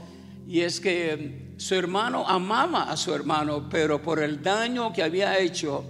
y 0.48 0.60
es 0.60 0.80
que 0.80 1.54
su 1.56 1.74
hermano 1.76 2.26
amaba 2.26 2.90
a 2.90 2.96
su 2.96 3.14
hermano, 3.14 3.68
pero 3.70 4.02
por 4.02 4.20
el 4.20 4.42
daño 4.42 4.92
que 4.92 5.04
había 5.04 5.38
hecho 5.38 5.84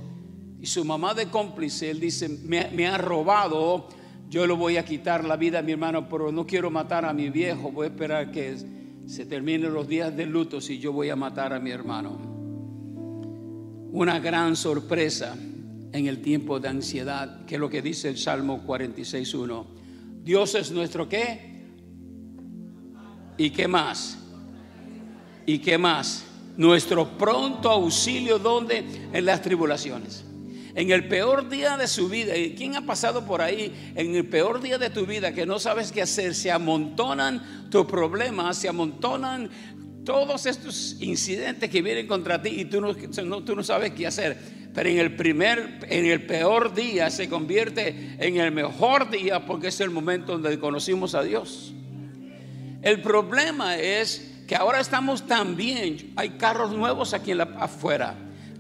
y 0.61 0.67
su 0.67 0.85
mamá 0.85 1.15
de 1.15 1.29
cómplice, 1.29 1.91
él 1.91 1.99
dice, 1.99 2.29
me, 2.29 2.87
ha 2.87 2.99
robado, 2.99 3.89
yo 4.29 4.47
le 4.47 4.53
voy 4.53 4.77
a 4.77 4.85
quitar 4.85 5.25
la 5.25 5.37
vida 5.37 5.61
a 5.61 5.63
mi 5.63 5.73
hermano, 5.73 6.07
pero 6.09 6.31
no 6.31 6.47
quiero 6.47 6.71
matar 6.71 7.07
a 7.07 7.15
mi 7.15 7.31
viejo, 7.31 7.73
voy 7.73 7.87
a 7.87 7.89
esperar 7.91 8.31
que 8.31 8.57
se 9.07 9.25
terminen 9.25 9.73
los 9.73 9.89
días 9.89 10.15
de 10.15 10.27
luto 10.27 10.61
si 10.61 10.79
yo 10.79 10.93
voy 10.93 11.09
a 11.09 11.17
matar 11.17 11.55
a 11.55 11.61
mi 11.61 11.71
hermano. 11.71 12.19
Una 13.93 14.21
gran 14.21 14.55
sorpresa 14.55 15.35
en 15.93 16.07
el 16.07 16.21
tiempo 16.21 16.61
de 16.61 16.69
ansiedad, 16.69 17.47
que 17.47 17.55
es 17.55 17.61
lo 17.61 17.71
que 17.71 17.81
dice 17.81 18.11
el 18.11 18.19
Salmo 18.19 18.63
46.1. 18.67 19.65
Dios 20.23 20.55
es 20.55 20.71
nuestro 20.73 21.09
qué? 21.09 21.56
¿Y 23.37 23.51
qué 23.51 23.69
más? 23.69 24.19
¿Y 25.45 25.59
qué 25.59 25.79
más? 25.79 26.25
Nuestro 26.57 27.19
pronto 27.19 27.71
auxilio, 27.71 28.39
¿dónde? 28.39 28.85
En 29.13 29.25
las 29.25 29.43
tribulaciones. 29.43 30.25
En 30.75 30.91
el 30.91 31.09
peor 31.09 31.49
día 31.49 31.77
de 31.77 31.89
su 31.89 32.09
vida, 32.09 32.35
¿quién 32.57 32.77
ha 32.77 32.85
pasado 32.85 33.25
por 33.25 33.41
ahí? 33.41 33.93
En 33.95 34.15
el 34.15 34.27
peor 34.27 34.61
día 34.61 34.77
de 34.77 34.91
tu 34.91 35.07
vida 35.07 35.33
que 35.33 35.47
no 35.47 35.59
sabes 35.59 35.91
qué 35.91 36.03
hacer, 36.03 36.35
se 36.35 36.51
amontonan 36.51 37.71
tus 37.71 37.87
problemas, 37.87 38.59
se 38.59 38.69
amontonan 38.69 39.49
todos 40.05 40.45
estos 40.45 40.97
incidentes 41.01 41.71
que 41.71 41.81
vienen 41.81 42.07
contra 42.07 42.43
ti 42.43 42.51
y 42.51 42.65
tú 42.67 42.81
no, 42.81 42.95
tú 42.95 43.57
no 43.57 43.63
sabes 43.63 43.93
qué 43.93 44.07
hacer. 44.07 44.37
Pero 44.75 44.91
en 44.91 44.99
el 44.99 45.17
primer, 45.17 45.79
en 45.89 46.05
el 46.05 46.27
peor 46.27 46.75
día 46.75 47.09
se 47.09 47.31
convierte 47.31 48.17
en 48.19 48.37
el 48.37 48.53
mejor 48.53 49.11
día 49.11 49.47
porque 49.47 49.69
es 49.69 49.81
el 49.81 49.89
momento 49.89 50.33
donde 50.33 50.59
conocimos 50.59 51.15
a 51.15 51.23
Dios. 51.23 51.73
El 52.83 53.03
problema 53.03 53.77
es 53.77 54.43
que 54.47 54.55
ahora 54.57 54.81
estamos 54.81 55.27
tan 55.27 55.57
bien, 55.57 56.13
hay 56.17 56.31
carros 56.31 56.73
nuevos 56.73 57.15
aquí 57.15 57.33
en 57.33 57.39
la, 57.39 57.45
afuera 57.59 58.17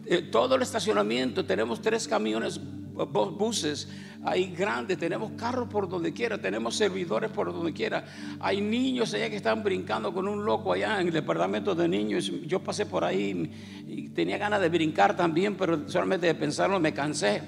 eh, 0.08 0.22
todo 0.22 0.54
el 0.54 0.62
estacionamiento, 0.62 1.44
tenemos 1.44 1.82
tres 1.82 2.06
camiones, 2.06 2.60
buses, 2.60 3.88
hay 4.22 4.52
grandes, 4.52 4.98
tenemos 4.98 5.32
carros 5.32 5.68
por 5.68 5.88
donde 5.88 6.12
quiera, 6.12 6.38
tenemos 6.38 6.76
servidores 6.76 7.28
por 7.30 7.52
donde 7.52 7.72
quiera. 7.72 8.04
Hay 8.38 8.60
niños 8.60 9.12
allá 9.14 9.28
que 9.28 9.36
están 9.36 9.64
brincando 9.64 10.14
con 10.14 10.28
un 10.28 10.44
loco 10.44 10.72
allá 10.72 11.00
en 11.00 11.08
el 11.08 11.12
departamento 11.12 11.74
de 11.74 11.88
niños. 11.88 12.30
Yo 12.46 12.60
pasé 12.60 12.86
por 12.86 13.02
ahí 13.02 13.52
y 13.86 14.08
tenía 14.10 14.38
ganas 14.38 14.60
de 14.60 14.68
brincar 14.68 15.16
también, 15.16 15.56
pero 15.56 15.88
solamente 15.88 16.28
de 16.28 16.34
pensarlo 16.36 16.78
me 16.78 16.94
cansé. 16.94 17.42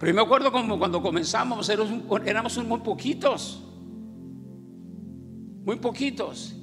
Pero 0.00 0.12
yo 0.12 0.14
me 0.14 0.22
acuerdo 0.22 0.50
como 0.50 0.78
cuando 0.80 1.00
comenzamos, 1.00 1.68
éramos 1.68 2.58
muy 2.58 2.80
poquitos. 2.80 3.65
Muy 5.66 5.76
poquitos. 5.76 6.54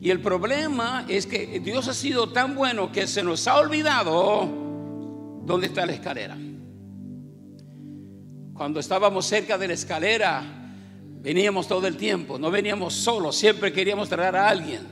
Y 0.00 0.10
el 0.10 0.20
problema 0.20 1.04
es 1.08 1.26
que 1.26 1.58
Dios 1.58 1.88
ha 1.88 1.92
sido 1.92 2.30
tan 2.30 2.54
bueno 2.54 2.92
que 2.92 3.08
se 3.08 3.24
nos 3.24 3.48
ha 3.48 3.58
olvidado 3.58 4.48
dónde 5.44 5.66
está 5.66 5.84
la 5.84 5.92
escalera. 5.92 6.38
Cuando 8.54 8.78
estábamos 8.78 9.26
cerca 9.26 9.58
de 9.58 9.66
la 9.66 9.74
escalera, 9.74 10.44
veníamos 11.20 11.66
todo 11.66 11.88
el 11.88 11.96
tiempo, 11.96 12.38
no 12.38 12.52
veníamos 12.52 12.94
solos, 12.94 13.34
siempre 13.34 13.72
queríamos 13.72 14.08
traer 14.08 14.36
a 14.36 14.48
alguien. 14.48 14.82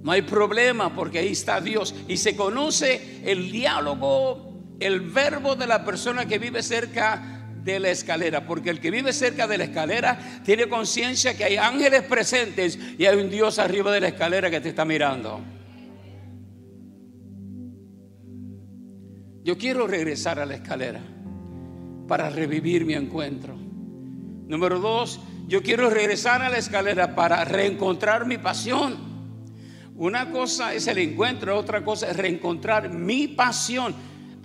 No 0.00 0.12
hay 0.12 0.22
problema 0.22 0.94
porque 0.94 1.18
ahí 1.18 1.32
está 1.32 1.60
Dios 1.60 1.92
y 2.06 2.16
se 2.18 2.36
conoce 2.36 3.20
el 3.24 3.50
diálogo, 3.50 4.76
el 4.78 5.00
verbo 5.00 5.56
de 5.56 5.66
la 5.66 5.84
persona 5.84 6.26
que 6.26 6.38
vive 6.38 6.62
cerca 6.62 7.45
de 7.66 7.80
la 7.80 7.90
escalera, 7.90 8.46
porque 8.46 8.70
el 8.70 8.80
que 8.80 8.90
vive 8.90 9.12
cerca 9.12 9.46
de 9.46 9.58
la 9.58 9.64
escalera 9.64 10.40
tiene 10.44 10.68
conciencia 10.68 11.36
que 11.36 11.44
hay 11.44 11.56
ángeles 11.56 12.02
presentes 12.02 12.78
y 12.96 13.04
hay 13.04 13.18
un 13.18 13.28
Dios 13.28 13.58
arriba 13.58 13.92
de 13.92 14.00
la 14.00 14.08
escalera 14.08 14.50
que 14.50 14.60
te 14.60 14.68
está 14.70 14.84
mirando. 14.84 15.40
Yo 19.42 19.58
quiero 19.58 19.86
regresar 19.86 20.38
a 20.38 20.46
la 20.46 20.54
escalera 20.54 21.00
para 22.08 22.30
revivir 22.30 22.84
mi 22.84 22.94
encuentro. 22.94 23.56
Número 23.56 24.78
dos, 24.78 25.20
yo 25.48 25.62
quiero 25.62 25.90
regresar 25.90 26.42
a 26.42 26.48
la 26.48 26.58
escalera 26.58 27.16
para 27.16 27.44
reencontrar 27.44 28.26
mi 28.26 28.38
pasión. 28.38 28.96
Una 29.96 30.30
cosa 30.30 30.72
es 30.72 30.86
el 30.86 30.98
encuentro, 30.98 31.58
otra 31.58 31.82
cosa 31.82 32.08
es 32.10 32.16
reencontrar 32.16 32.90
mi 32.90 33.28
pasión 33.28 33.94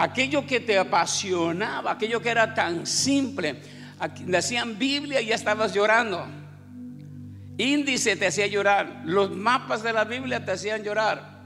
aquello 0.02 0.46
que 0.48 0.60
te 0.60 0.78
apasionaba, 0.80 1.92
aquello 1.92 2.22
que 2.22 2.30
era 2.30 2.54
tan 2.54 2.88
simple. 2.88 3.62
Le 4.26 4.38
hacían 4.38 4.80
Biblia 4.80 5.22
y 5.22 5.28
ya 5.28 5.36
estabas 5.36 5.74
llorando. 5.74 6.26
Índice 7.58 8.16
te 8.16 8.26
hacía 8.26 8.48
llorar. 8.48 9.04
Los 9.06 9.36
mapas 9.36 9.84
de 9.84 9.94
la 9.94 10.04
Biblia 10.06 10.44
te 10.44 10.54
hacían 10.54 10.84
llorar. 10.84 11.44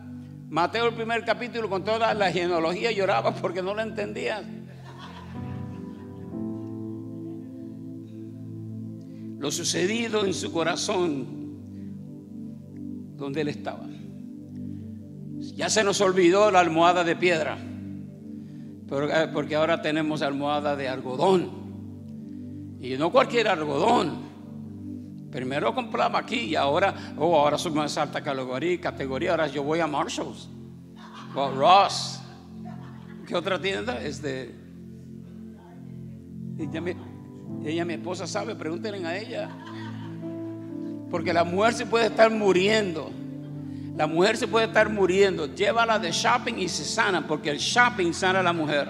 Mateo 0.50 0.88
el 0.88 0.94
primer 0.94 1.26
capítulo 1.26 1.70
con 1.70 1.84
toda 1.84 2.14
la 2.14 2.32
genealogía 2.32 2.92
lloraba 2.92 3.36
porque 3.36 3.62
no 3.62 3.74
lo 3.74 3.82
entendías. 3.82 4.44
Lo 9.38 9.52
sucedido 9.52 10.26
en 10.26 10.34
su 10.34 10.54
corazón 10.54 11.28
donde 13.18 13.42
él 13.42 13.50
estaba. 13.50 13.86
Ya 15.56 15.70
se 15.70 15.84
nos 15.84 16.00
olvidó 16.00 16.50
la 16.52 16.62
almohada 16.62 17.04
de 17.04 17.18
piedra. 17.18 17.58
Eh, 18.92 19.27
porque 19.34 19.56
ahora 19.56 19.82
tenemos 19.82 20.22
almohada 20.22 20.75
de 20.75 20.88
algodón. 20.88 21.65
Y 22.80 22.98
no 22.98 23.12
cualquier 23.12 23.48
algodón. 23.48 24.25
Primero 25.32 25.74
compraba 25.74 26.20
aquí 26.20 26.42
y 26.42 26.56
ahora, 26.56 27.13
oh, 27.18 27.36
ahora 27.36 27.58
soy 27.58 27.72
más 27.74 27.98
alta 27.98 28.22
categoría, 28.22 28.80
categoría. 28.80 29.32
Ahora 29.32 29.48
yo 29.48 29.63
voy 29.63 29.80
a 29.80 29.88
Marshalls 29.88 30.50
o 31.36 31.51
Ross. 31.51 32.22
¿Qué 33.27 33.36
otra 33.36 33.60
tienda? 33.60 34.01
Este. 34.01 34.56
Ella 36.58 36.82
ella, 37.65 37.86
mi 37.86 37.94
esposa, 37.94 38.27
sabe, 38.27 38.56
pregúntenle 38.56 39.06
a 39.06 39.18
ella. 39.18 39.50
Porque 41.10 41.34
la 41.34 41.44
mujer 41.44 41.74
se 41.74 41.86
puede 41.86 42.06
estar 42.08 42.32
muriendo 42.32 43.12
la 43.98 44.08
mujer 44.08 44.36
se 44.36 44.48
puede 44.48 44.66
estar 44.66 44.90
muriendo. 44.90 45.54
Llévala 45.56 45.98
de 46.00 46.12
shopping 46.12 46.56
y 46.56 46.68
se 46.68 46.84
sana, 46.84 47.25
porque 47.25 47.50
el 47.50 47.58
shopping 47.58 48.12
sana 48.12 48.40
a 48.40 48.44
la 48.44 48.52
mujer. 48.52 48.90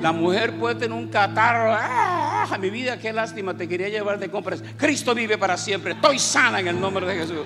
La 0.00 0.12
mujer 0.12 0.58
puede 0.58 0.76
tener 0.76 0.96
un 0.96 1.08
catarro. 1.08 1.74
¡Ah! 1.78 2.56
Mi 2.60 2.70
vida, 2.70 2.98
qué 2.98 3.12
lástima, 3.12 3.54
te 3.54 3.68
quería 3.68 3.88
llevar 3.88 4.18
de 4.18 4.30
compras. 4.30 4.62
Cristo 4.78 5.14
vive 5.14 5.36
para 5.36 5.56
siempre. 5.56 5.92
Estoy 5.92 6.18
sana 6.18 6.60
en 6.60 6.68
el 6.68 6.80
nombre 6.80 7.06
de 7.06 7.14
Jesús. 7.16 7.44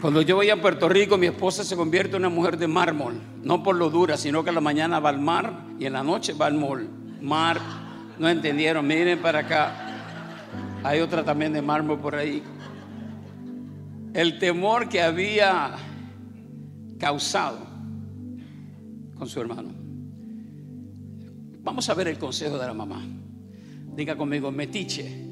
Cuando 0.00 0.22
yo 0.22 0.36
voy 0.36 0.48
a 0.48 0.60
Puerto 0.60 0.88
Rico, 0.88 1.18
mi 1.18 1.26
esposa 1.26 1.64
se 1.64 1.76
convierte 1.76 2.16
en 2.16 2.22
una 2.22 2.34
mujer 2.34 2.56
de 2.56 2.68
mármol. 2.68 3.20
No 3.42 3.62
por 3.62 3.76
lo 3.76 3.90
dura, 3.90 4.16
sino 4.16 4.44
que 4.44 4.50
en 4.50 4.54
la 4.54 4.60
mañana 4.60 5.00
va 5.00 5.10
al 5.10 5.20
mar 5.20 5.64
y 5.78 5.86
en 5.86 5.92
la 5.92 6.04
noche 6.04 6.34
va 6.34 6.46
al 6.46 6.54
mall. 6.54 6.88
Mar 7.20 7.79
no 8.20 8.28
entendieron, 8.28 8.86
miren 8.86 9.18
para 9.20 9.38
acá. 9.38 9.72
Hay 10.84 11.00
otra 11.00 11.24
también 11.24 11.54
de 11.54 11.62
mármol 11.62 11.98
por 11.98 12.14
ahí. 12.14 12.42
El 14.12 14.38
temor 14.38 14.90
que 14.90 15.00
había 15.00 15.70
causado 16.98 17.66
con 19.16 19.26
su 19.26 19.40
hermano. 19.40 19.70
Vamos 21.62 21.88
a 21.88 21.94
ver 21.94 22.08
el 22.08 22.18
consejo 22.18 22.58
de 22.58 22.66
la 22.66 22.74
mamá. 22.74 23.02
Diga 23.96 24.16
conmigo, 24.16 24.50
metiche. 24.50 25.26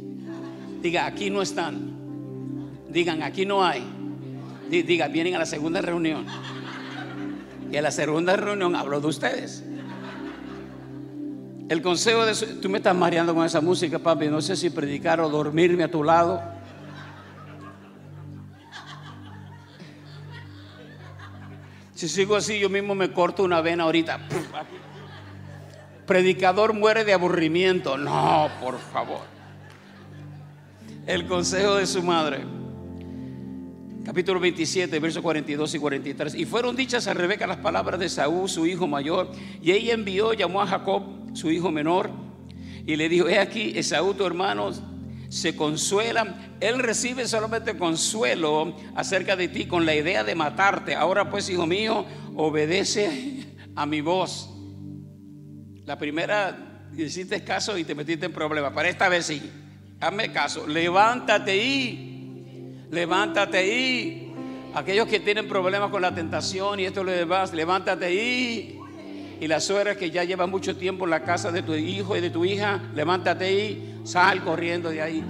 Diga, 0.81 1.05
aquí 1.05 1.29
no 1.29 1.43
están. 1.43 1.95
Digan, 2.89 3.23
aquí 3.23 3.45
no 3.45 3.63
hay. 3.63 3.83
Diga, 4.71 5.09
vienen 5.09 5.35
a 5.35 5.41
la 5.41 5.47
segunda 5.47 5.83
reunión. 5.83 6.25
Y 7.71 7.77
a 7.77 7.83
la 7.83 7.91
segunda 7.91 8.35
reunión 8.35 8.75
hablo 8.75 8.99
de 8.99 9.09
ustedes. 9.09 9.63
El 11.69 11.83
consejo 11.83 12.25
de... 12.25 12.35
Tú 12.35 12.69
me 12.69 12.79
estás 12.79 12.97
mareando 12.97 13.35
con 13.35 13.45
esa 13.45 13.61
música, 13.61 13.99
papi. 13.99 14.29
No 14.29 14.41
sé 14.41 14.57
si 14.57 14.71
predicar 14.71 15.21
o 15.21 15.29
dormirme 15.29 15.85
a 15.85 15.91
tu 15.91 16.03
lado. 16.03 16.41
Si 21.95 22.09
sigo 22.09 22.37
así, 22.37 22.59
yo 22.59 22.71
mismo 22.71 22.95
me 22.95 23.13
corto 23.13 23.43
una 23.43 23.61
vena 23.61 23.85
ahorita. 23.85 24.21
Predicador 26.07 26.73
muere 26.73 27.05
de 27.05 27.13
aburrimiento. 27.13 27.99
No, 27.99 28.49
por 28.63 28.79
favor. 28.79 29.21
El 31.07 31.27
consejo 31.27 31.75
de 31.75 31.87
su 31.87 32.03
madre. 32.03 32.45
Capítulo 34.07 34.41
27, 34.41 34.99
versos 35.01 35.23
42 35.23 35.75
y 35.75 35.79
43. 35.79 36.35
Y 36.37 36.47
fueron 36.47 36.77
dichas 36.77 37.07
a 37.09 37.15
Rebeca 37.15 37.47
las 37.47 37.59
palabras 37.59 38.01
de 38.01 38.09
Saúl, 38.09 38.49
su 38.49 38.65
hijo 38.65 38.87
mayor. 38.87 39.33
Y 39.61 39.73
ella 39.73 39.93
envió, 39.93 40.33
llamó 40.33 40.63
a 40.63 40.67
Jacob 40.67 41.18
su 41.39 41.53
hijo 41.53 41.71
menor, 41.71 42.11
y 42.85 42.97
le 42.97 43.09
dijo, 43.09 43.29
he 43.29 43.39
aquí, 43.39 43.73
Esaú 43.77 44.15
tu 44.15 44.27
hermano 44.27 44.73
se 45.29 45.55
consuela, 45.55 46.55
él 46.59 46.81
recibe 46.81 47.29
solamente 47.29 47.77
consuelo 47.77 48.75
acerca 48.97 49.37
de 49.37 49.47
ti 49.47 49.67
con 49.67 49.87
la 49.87 49.95
idea 49.95 50.25
de 50.25 50.35
matarte. 50.35 50.95
Ahora 50.95 51.31
pues, 51.31 51.49
hijo 51.49 51.67
mío, 51.67 52.05
obedece 52.35 53.47
a 53.77 53.87
mi 53.87 54.01
voz. 54.01 54.51
La 55.85 55.97
primera 55.97 56.89
hiciste 56.97 57.45
caso 57.45 57.79
y 57.79 57.85
te 57.85 57.95
metiste 57.95 58.27
en 58.27 58.33
problemas, 58.33 58.73
para 58.73 58.89
esta 58.89 59.09
vez 59.09 59.27
sí, 59.27 59.41
hazme 60.01 60.33
caso, 60.33 60.67
levántate 60.67 61.57
y, 61.57 62.87
levántate 62.91 63.67
y. 63.67 64.25
Aquellos 64.75 65.07
que 65.09 65.21
tienen 65.21 65.49
problemas 65.49 65.91
con 65.91 66.03
la 66.03 66.15
tentación 66.15 66.81
y 66.81 66.85
esto 66.85 67.03
lo 67.03 67.11
demás, 67.11 67.55
levántate 67.55 68.15
y 68.15 68.78
y 69.41 69.47
la 69.47 69.61
suegra 69.61 69.95
que 69.95 70.11
ya 70.11 70.25
lleva 70.25 70.47
mucho 70.47 70.77
tiempo 70.77 71.05
en 71.05 71.11
la 71.11 71.23
casa 71.23 71.53
de 71.53 71.63
tu 71.63 71.75
hijo 71.75 72.17
y 72.17 72.21
de 72.21 72.31
tu 72.31 72.45
hija, 72.45 72.81
levántate 72.95 73.53
y 73.53 74.01
sal 74.05 74.43
corriendo 74.43 74.91
de 74.91 75.03
ahí. 75.03 75.25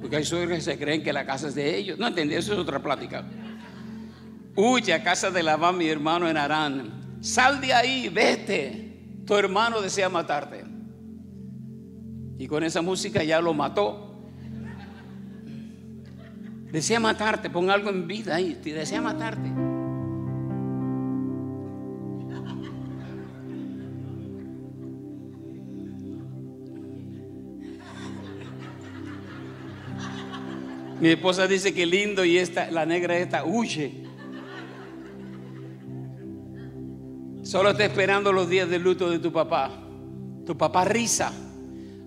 Porque 0.00 0.16
hay 0.16 0.24
suegras 0.24 0.58
que 0.58 0.64
se 0.64 0.78
creen 0.78 1.02
que 1.02 1.12
la 1.12 1.24
casa 1.24 1.48
es 1.48 1.54
de 1.54 1.76
ellos. 1.76 1.98
No 1.98 2.08
entendí, 2.08 2.34
eso 2.34 2.52
es 2.52 2.58
otra 2.58 2.82
plática. 2.82 3.24
Huye 4.54 4.92
a 4.92 5.02
casa 5.02 5.30
de 5.30 5.42
Labán, 5.42 5.78
mi 5.78 5.88
hermano 5.88 6.28
en 6.28 6.36
Arán. 6.36 7.18
Sal 7.20 7.60
de 7.60 7.72
ahí, 7.72 8.08
vete. 8.08 9.22
Tu 9.26 9.36
hermano 9.36 9.80
desea 9.80 10.08
matarte. 10.08 10.64
Y 12.38 12.46
con 12.46 12.64
esa 12.64 12.82
música 12.82 13.22
ya 13.22 13.40
lo 13.40 13.54
mató. 13.54 14.28
Desea 16.72 16.98
matarte, 16.98 17.50
pon 17.50 17.70
algo 17.70 17.90
en 17.90 18.06
vida 18.06 18.34
ahí, 18.36 18.54
desea 18.54 19.00
matarte. 19.00 19.71
Mi 31.02 31.08
esposa 31.08 31.48
dice 31.48 31.74
que 31.74 31.84
lindo 31.84 32.24
y 32.24 32.38
esta, 32.38 32.70
la 32.70 32.86
negra 32.86 33.18
esta 33.18 33.44
huye. 33.44 34.04
Solo 37.42 37.70
está 37.70 37.84
esperando 37.86 38.32
los 38.32 38.48
días 38.48 38.68
de 38.68 38.78
luto 38.78 39.10
de 39.10 39.18
tu 39.18 39.32
papá. 39.32 39.68
Tu 40.46 40.56
papá 40.56 40.84
risa. 40.84 41.32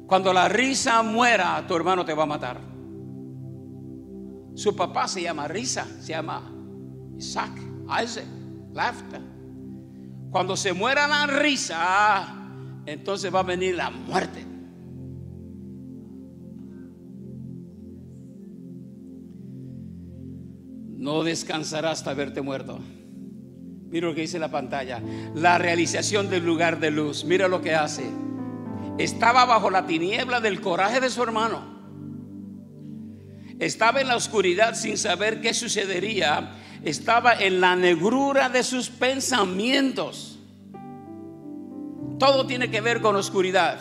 Cuando 0.08 0.32
la 0.32 0.48
risa 0.48 1.04
muera, 1.04 1.66
tu 1.68 1.76
hermano 1.76 2.06
te 2.06 2.14
va 2.14 2.24
a 2.24 2.26
matar. 2.26 2.62
Su 4.54 4.74
papá 4.74 5.10
se 5.10 5.24
llama 5.24 5.50
risa, 5.50 5.86
se 6.00 6.14
llama 6.14 6.50
Isaac, 7.18 7.52
Isaac, 8.02 8.28
laughter. 8.72 9.22
Cuando 10.30 10.56
se 10.56 10.72
muera 10.72 11.06
la 11.06 11.28
risa, 11.28 12.34
entonces 12.86 13.36
va 13.36 13.42
a 13.42 13.44
venir 13.44 13.76
la 13.76 13.90
muerte. 13.90 14.55
No 21.06 21.24
descansará 21.24 21.92
hasta 21.92 22.16
verte 22.16 22.42
muerto. 22.42 22.80
Mira 23.92 24.08
lo 24.08 24.16
que 24.16 24.22
dice 24.22 24.40
la 24.40 24.50
pantalla. 24.50 25.04
La 25.36 25.60
realización 25.60 26.32
del 26.32 26.44
lugar 26.44 26.80
de 26.80 26.90
luz. 26.90 27.26
Mira 27.26 27.48
lo 27.48 27.62
que 27.62 27.76
hace. 27.76 28.10
Estaba 28.98 29.46
bajo 29.46 29.70
la 29.70 29.86
tiniebla 29.86 30.42
del 30.42 30.62
coraje 30.62 31.00
de 31.00 31.12
su 31.12 31.22
hermano. 31.22 31.62
Estaba 33.60 34.02
en 34.02 34.08
la 34.08 34.16
oscuridad 34.16 34.74
sin 34.74 34.98
saber 34.98 35.42
qué 35.42 35.54
sucedería. 35.54 36.56
Estaba 36.84 37.36
en 37.36 37.62
la 37.62 37.76
negrura 37.76 38.50
de 38.50 38.64
sus 38.64 38.90
pensamientos. 38.90 40.40
Todo 42.18 42.48
tiene 42.48 42.72
que 42.72 42.82
ver 42.82 43.00
con 43.02 43.16
oscuridad. 43.16 43.78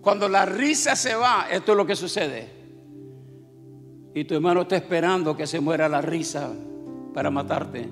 Cuando 0.00 0.28
la 0.28 0.46
risa 0.46 0.94
se 0.94 1.16
va, 1.16 1.48
esto 1.50 1.72
es 1.72 1.76
lo 1.76 1.84
que 1.84 1.96
sucede. 1.96 2.59
Y 4.14 4.24
tu 4.24 4.34
hermano 4.34 4.62
está 4.62 4.76
esperando 4.76 5.36
que 5.36 5.46
se 5.46 5.60
muera 5.60 5.88
la 5.88 6.00
risa 6.00 6.52
para 7.14 7.30
matarte, 7.30 7.88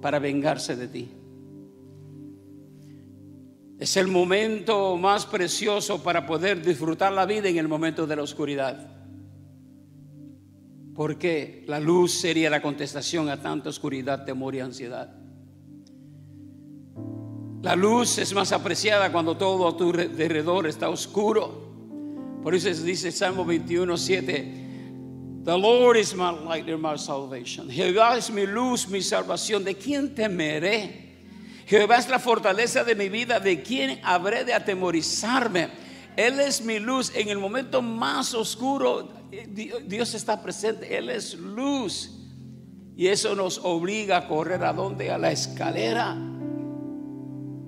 para 0.00 0.18
vengarse 0.18 0.74
de 0.76 0.88
ti. 0.88 1.08
Es 3.78 3.96
el 3.96 4.08
momento 4.08 4.96
más 4.96 5.26
precioso 5.26 6.02
para 6.02 6.26
poder 6.26 6.64
disfrutar 6.64 7.12
la 7.12 7.26
vida 7.26 7.48
en 7.48 7.58
el 7.58 7.68
momento 7.68 8.06
de 8.06 8.16
la 8.16 8.22
oscuridad. 8.22 8.90
Porque 10.94 11.64
la 11.66 11.80
luz 11.80 12.12
sería 12.12 12.50
la 12.50 12.62
contestación 12.62 13.28
a 13.28 13.40
tanta 13.40 13.68
oscuridad, 13.68 14.24
temor 14.24 14.54
y 14.54 14.60
ansiedad. 14.60 15.14
La 17.62 17.74
luz 17.74 18.18
es 18.18 18.32
más 18.34 18.52
apreciada 18.52 19.10
cuando 19.10 19.36
todo 19.36 19.66
a 19.66 19.76
tu 19.76 19.90
alrededor 19.90 20.66
está 20.66 20.88
oscuro. 20.88 21.64
Por 22.42 22.54
eso 22.54 22.68
dice 22.84 23.10
Salmo 23.10 23.44
21, 23.44 23.96
7. 23.96 24.63
The 25.44 25.58
Lord 25.58 25.98
is 25.98 26.14
my 26.14 26.30
light 26.30 26.66
and 26.70 26.80
my 26.80 26.96
salvation. 26.96 27.68
Jehová 27.68 28.16
es 28.16 28.30
mi 28.30 28.46
luz, 28.46 28.88
mi 28.88 29.02
salvación. 29.02 29.62
¿De 29.62 29.74
quién 29.74 30.14
temeré? 30.14 31.02
Jehová 31.66 31.98
es 31.98 32.08
la 32.08 32.18
fortaleza 32.18 32.82
de 32.82 32.94
mi 32.94 33.10
vida. 33.10 33.40
¿De 33.40 33.62
quién 33.62 34.00
habré 34.02 34.44
de 34.44 34.54
atemorizarme? 34.54 35.68
Él 36.16 36.40
es 36.40 36.62
mi 36.62 36.78
luz. 36.78 37.12
En 37.14 37.28
el 37.28 37.36
momento 37.38 37.82
más 37.82 38.32
oscuro, 38.32 39.10
Dios 39.86 40.14
está 40.14 40.42
presente. 40.42 40.96
Él 40.96 41.10
es 41.10 41.34
luz. 41.34 42.10
Y 42.96 43.08
eso 43.08 43.34
nos 43.34 43.58
obliga 43.58 44.16
a 44.16 44.28
correr 44.28 44.64
a 44.64 44.72
dónde? 44.72 45.10
A 45.10 45.18
la 45.18 45.30
escalera. 45.30 46.14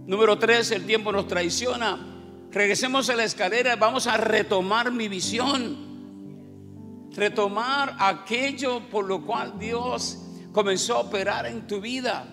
Número 0.06 0.38
tres, 0.38 0.70
el 0.70 0.86
tiempo 0.86 1.12
nos 1.12 1.28
traiciona. 1.28 1.98
Regresemos 2.50 3.10
a 3.10 3.16
la 3.16 3.24
escalera. 3.24 3.76
Vamos 3.76 4.06
a 4.06 4.16
retomar 4.16 4.90
mi 4.90 5.08
visión 5.08 5.85
retomar 7.16 7.96
aquello 7.98 8.88
por 8.90 9.06
lo 9.06 9.24
cual 9.24 9.58
Dios 9.58 10.18
comenzó 10.52 10.96
a 10.96 11.00
operar 11.00 11.46
en 11.46 11.66
tu 11.66 11.80
vida. 11.80 12.26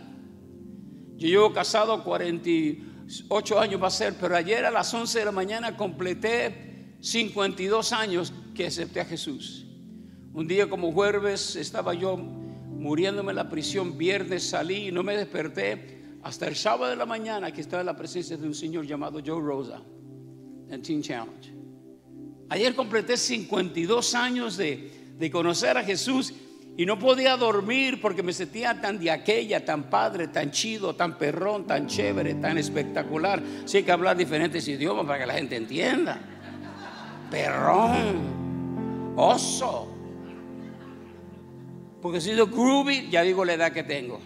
Yo 1.15 1.28
llevo 1.28 1.54
casado 1.54 2.04
48 2.04 3.60
años 3.60 3.82
va 3.82 3.88
a 3.88 3.91
ser, 3.91 4.15
pero 4.19 4.36
ayer 4.36 4.65
a 4.65 4.72
las 4.72 4.93
11 4.93 5.19
de 5.19 5.26
la 5.26 5.32
mañana 5.32 5.78
completé 5.78 6.96
52 7.00 7.93
años 7.93 8.34
que 8.56 8.67
acepté 8.67 9.02
a 9.02 9.06
Jesús. 9.06 9.65
Un 10.34 10.48
día 10.48 10.69
como 10.69 10.91
jueves 10.91 11.56
estaba 11.56 11.93
yo 11.93 12.17
muriéndome 12.17 13.32
en 13.32 13.36
la 13.38 13.50
prisión, 13.50 13.98
viernes 13.98 14.50
salí 14.50 14.88
y 14.88 14.91
no 14.91 15.04
me 15.04 15.15
desperté 15.15 16.17
hasta 16.24 16.48
el 16.48 16.56
sábado 16.56 16.89
de 16.89 16.96
la 16.96 17.06
mañana 17.06 17.52
que 17.52 17.62
estaba 17.62 17.82
en 17.82 17.88
la 17.88 17.96
presencia 17.96 18.36
de 18.38 18.48
un 18.48 18.56
señor 18.56 18.86
llamado 18.86 19.19
Joe 19.26 19.41
Rosa 19.41 19.82
en 20.69 20.82
Teen 20.82 21.02
Challenge. 21.02 21.62
Ayer 22.49 22.75
completé 22.75 23.17
52 23.17 24.15
años 24.15 24.58
de, 24.58 24.91
conocer 25.32 25.77
a 25.77 25.84
Jesús 25.84 26.34
y 26.75 26.86
no 26.86 26.99
podía 26.99 27.38
dormir 27.38 28.01
porque 28.01 28.21
me 28.21 28.34
sentía 28.34 28.82
tan 28.82 28.99
de 28.99 29.10
aquella, 29.10 29.63
tan 29.63 29.89
padre, 29.89 30.27
tan 30.27 30.51
chido, 30.51 30.95
tan 30.95 31.17
perrón, 31.17 31.65
tan 31.65 31.88
chévere, 31.88 32.36
tan 32.36 32.58
espectacular. 32.58 33.41
Sí 33.65 33.77
hay 33.77 33.84
que 33.84 33.91
hablar 33.91 34.17
diferentes 34.17 34.67
idiomas 34.67 35.06
para 35.06 35.19
que 35.19 35.25
la 35.25 35.34
gente 35.36 35.56
entienda. 35.56 36.19
Perrón, 37.32 39.13
oso. 39.15 39.89
Porque 42.01 42.19
si 42.19 42.36
yo 42.36 42.47
groovy, 42.47 43.10
ya 43.10 43.21
digo 43.21 43.45
la 43.45 43.53
edad 43.53 43.71
que 43.71 43.84
tengo. 43.84 44.19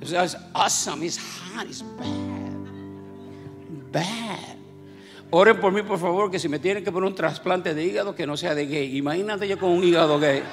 Es 0.00 0.36
awesome, 0.52 1.04
it's 1.04 1.18
hot, 1.18 1.66
it's 1.66 1.82
bad. 1.98 2.24
Bad. 3.90 4.63
Oren 5.36 5.58
por 5.58 5.72
mí, 5.72 5.82
por 5.82 5.98
favor, 5.98 6.30
que 6.30 6.38
si 6.38 6.48
me 6.48 6.60
tienen 6.60 6.84
que 6.84 6.92
poner 6.92 7.08
un 7.08 7.14
trasplante 7.16 7.74
de 7.74 7.84
hígado, 7.84 8.14
que 8.14 8.24
no 8.24 8.36
sea 8.36 8.54
de 8.54 8.68
gay. 8.68 8.96
Imagínate 8.96 9.48
yo 9.48 9.58
con 9.58 9.70
un 9.70 9.82
hígado 9.82 10.20
gay. 10.20 10.44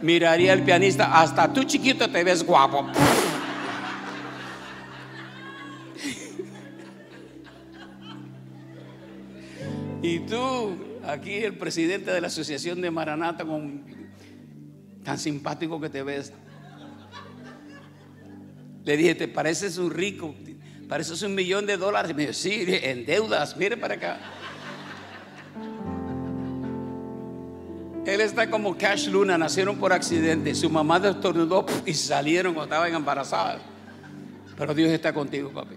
Miraría 0.00 0.52
el 0.52 0.62
pianista, 0.62 1.20
hasta 1.20 1.52
tú 1.52 1.64
chiquito 1.64 2.08
te 2.08 2.22
ves 2.22 2.46
guapo. 2.46 2.86
Y 10.00 10.20
tú, 10.20 10.76
aquí 11.04 11.34
el 11.38 11.58
presidente 11.58 12.12
de 12.12 12.20
la 12.20 12.28
Asociación 12.28 12.80
de 12.80 12.92
Maranata, 12.92 13.44
con, 13.44 13.82
tan 15.02 15.18
simpático 15.18 15.80
que 15.80 15.88
te 15.88 16.04
ves. 16.04 16.32
Le 18.84 18.96
dije, 18.96 19.16
te 19.16 19.26
pareces 19.26 19.76
un 19.78 19.90
rico, 19.90 20.36
para 20.92 21.00
eso 21.00 21.14
es 21.14 21.22
un 21.22 21.34
millón 21.34 21.64
de 21.64 21.78
dólares. 21.78 22.14
Me 22.14 22.34
sí, 22.34 22.66
en 22.68 23.06
deudas, 23.06 23.56
mire 23.56 23.78
para 23.78 23.94
acá. 23.94 24.18
Él 28.04 28.20
está 28.20 28.50
como 28.50 28.76
Cash 28.76 29.08
Luna, 29.08 29.38
nacieron 29.38 29.78
por 29.78 29.94
accidente. 29.94 30.54
Su 30.54 30.68
mamá 30.68 31.00
destornudó 31.00 31.64
y 31.86 31.94
salieron 31.94 32.52
cuando 32.52 32.74
estaban 32.74 32.94
embarazadas. 32.94 33.62
Pero 34.54 34.74
Dios 34.74 34.90
está 34.90 35.14
contigo, 35.14 35.50
papi. 35.50 35.76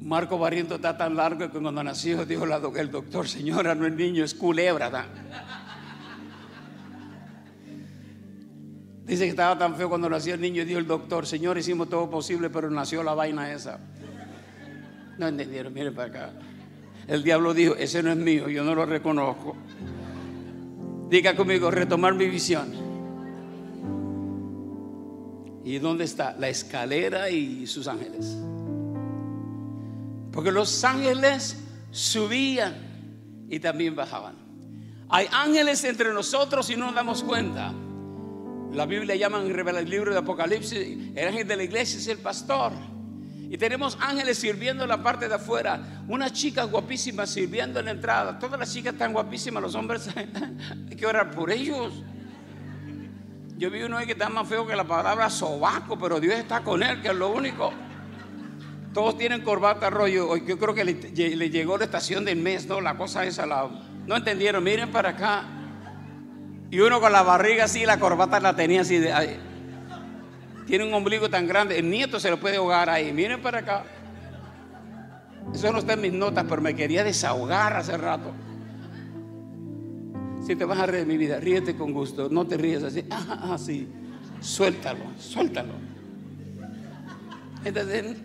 Marco 0.00 0.38
Barriento 0.38 0.76
está 0.76 0.96
tan 0.96 1.16
largo 1.16 1.50
que 1.50 1.58
cuando 1.58 1.82
nació 1.82 2.24
dijo 2.24 2.44
el 2.44 2.90
doctor, 2.92 3.26
señora, 3.26 3.74
no 3.74 3.84
es 3.84 3.94
niño, 3.94 4.22
es 4.22 4.32
culebra. 4.32 5.08
Dice 9.04 9.24
que 9.24 9.30
estaba 9.30 9.58
tan 9.58 9.76
feo 9.76 9.88
cuando 9.88 10.08
nació 10.08 10.34
el 10.34 10.40
niño 10.40 10.62
y 10.62 10.64
dijo 10.64 10.78
el 10.78 10.86
doctor, 10.86 11.26
Señor, 11.26 11.58
hicimos 11.58 11.90
todo 11.90 12.08
posible, 12.08 12.48
pero 12.48 12.70
nació 12.70 13.02
la 13.02 13.14
vaina 13.14 13.52
esa. 13.52 13.78
No 15.18 15.28
entendieron, 15.28 15.72
miren 15.74 15.94
para 15.94 16.08
acá. 16.08 16.32
El 17.06 17.22
diablo 17.22 17.52
dijo, 17.52 17.74
ese 17.76 18.02
no 18.02 18.10
es 18.10 18.16
mío, 18.16 18.48
yo 18.48 18.64
no 18.64 18.74
lo 18.74 18.86
reconozco. 18.86 19.56
Diga 21.10 21.36
conmigo, 21.36 21.70
retomar 21.70 22.14
mi 22.14 22.28
visión. 22.28 22.72
¿Y 25.64 25.78
dónde 25.78 26.04
está? 26.04 26.34
La 26.38 26.48
escalera 26.48 27.28
y 27.28 27.66
sus 27.66 27.86
ángeles. 27.88 28.36
Porque 30.32 30.50
los 30.50 30.82
ángeles 30.82 31.58
subían 31.90 32.74
y 33.50 33.60
también 33.60 33.94
bajaban. 33.94 34.34
Hay 35.10 35.26
ángeles 35.30 35.84
entre 35.84 36.12
nosotros 36.12 36.68
y 36.70 36.76
no 36.76 36.86
nos 36.86 36.94
damos 36.94 37.22
cuenta. 37.22 37.72
La 38.74 38.86
Biblia 38.86 39.14
llama 39.14 39.40
en 39.40 39.76
el 39.76 39.88
libro 39.88 40.12
de 40.12 40.18
Apocalipsis, 40.18 41.12
el 41.14 41.28
ángel 41.28 41.46
de 41.46 41.56
la 41.56 41.62
iglesia 41.62 41.98
es 41.98 42.08
el 42.08 42.18
pastor. 42.18 42.72
Y 43.48 43.56
tenemos 43.56 43.96
ángeles 44.00 44.36
sirviendo 44.38 44.82
en 44.82 44.88
la 44.88 45.00
parte 45.00 45.28
de 45.28 45.34
afuera. 45.36 46.02
Unas 46.08 46.32
chicas 46.32 46.68
guapísimas 46.68 47.30
sirviendo 47.30 47.78
en 47.78 47.84
la 47.84 47.92
entrada. 47.92 48.36
Todas 48.36 48.58
las 48.58 48.72
chicas 48.72 48.94
están 48.94 49.12
guapísimas, 49.12 49.62
los 49.62 49.76
hombres 49.76 50.08
hay 50.16 50.96
que 50.96 51.06
orar 51.06 51.30
por 51.30 51.52
ellos. 51.52 51.92
Yo 53.56 53.70
vi 53.70 53.82
uno 53.82 53.96
ahí 53.96 54.06
que 54.06 54.12
está 54.12 54.28
más 54.28 54.48
feo 54.48 54.66
que 54.66 54.74
la 54.74 54.82
palabra 54.82 55.30
sobaco, 55.30 55.96
pero 55.96 56.18
Dios 56.18 56.34
está 56.34 56.64
con 56.64 56.82
él, 56.82 57.00
que 57.00 57.08
es 57.08 57.14
lo 57.14 57.28
único. 57.28 57.72
Todos 58.92 59.16
tienen 59.16 59.42
corbata 59.42 59.88
rollo. 59.88 60.36
Yo 60.36 60.58
creo 60.58 60.74
que 60.74 60.84
le, 60.84 60.94
le 61.36 61.50
llegó 61.50 61.78
la 61.78 61.84
estación 61.84 62.24
del 62.24 62.38
mes, 62.38 62.66
¿no? 62.66 62.80
La 62.80 62.96
cosa 62.96 63.24
esa, 63.24 63.46
la, 63.46 63.70
no 64.04 64.16
entendieron. 64.16 64.64
Miren 64.64 64.90
para 64.90 65.10
acá. 65.10 65.53
Y 66.74 66.80
uno 66.80 67.00
con 67.00 67.12
la 67.12 67.22
barriga 67.22 67.66
así, 67.66 67.86
la 67.86 68.00
corbata 68.00 68.40
la 68.40 68.56
tenía 68.56 68.80
así. 68.80 68.98
De, 68.98 69.14
tiene 70.66 70.84
un 70.84 70.92
ombligo 70.92 71.30
tan 71.30 71.46
grande. 71.46 71.78
El 71.78 71.88
nieto 71.88 72.18
se 72.18 72.28
lo 72.28 72.40
puede 72.40 72.56
ahogar 72.56 72.90
ahí. 72.90 73.12
Miren 73.12 73.40
para 73.40 73.60
acá. 73.60 73.84
Eso 75.54 75.70
no 75.70 75.78
está 75.78 75.92
en 75.92 76.00
mis 76.00 76.12
notas, 76.12 76.44
pero 76.48 76.60
me 76.60 76.74
quería 76.74 77.04
desahogar 77.04 77.76
hace 77.76 77.96
rato. 77.96 78.32
Si 80.44 80.56
te 80.56 80.64
vas 80.64 80.80
a 80.80 80.86
reír 80.86 81.06
de 81.06 81.12
mi 81.12 81.16
vida, 81.16 81.38
ríete 81.38 81.76
con 81.76 81.92
gusto. 81.92 82.28
No 82.28 82.44
te 82.44 82.56
ríes 82.56 82.82
así. 82.82 83.04
así. 83.52 83.88
Suéltalo, 84.40 85.04
suéltalo. 85.16 85.74
Entonces, 87.64 88.16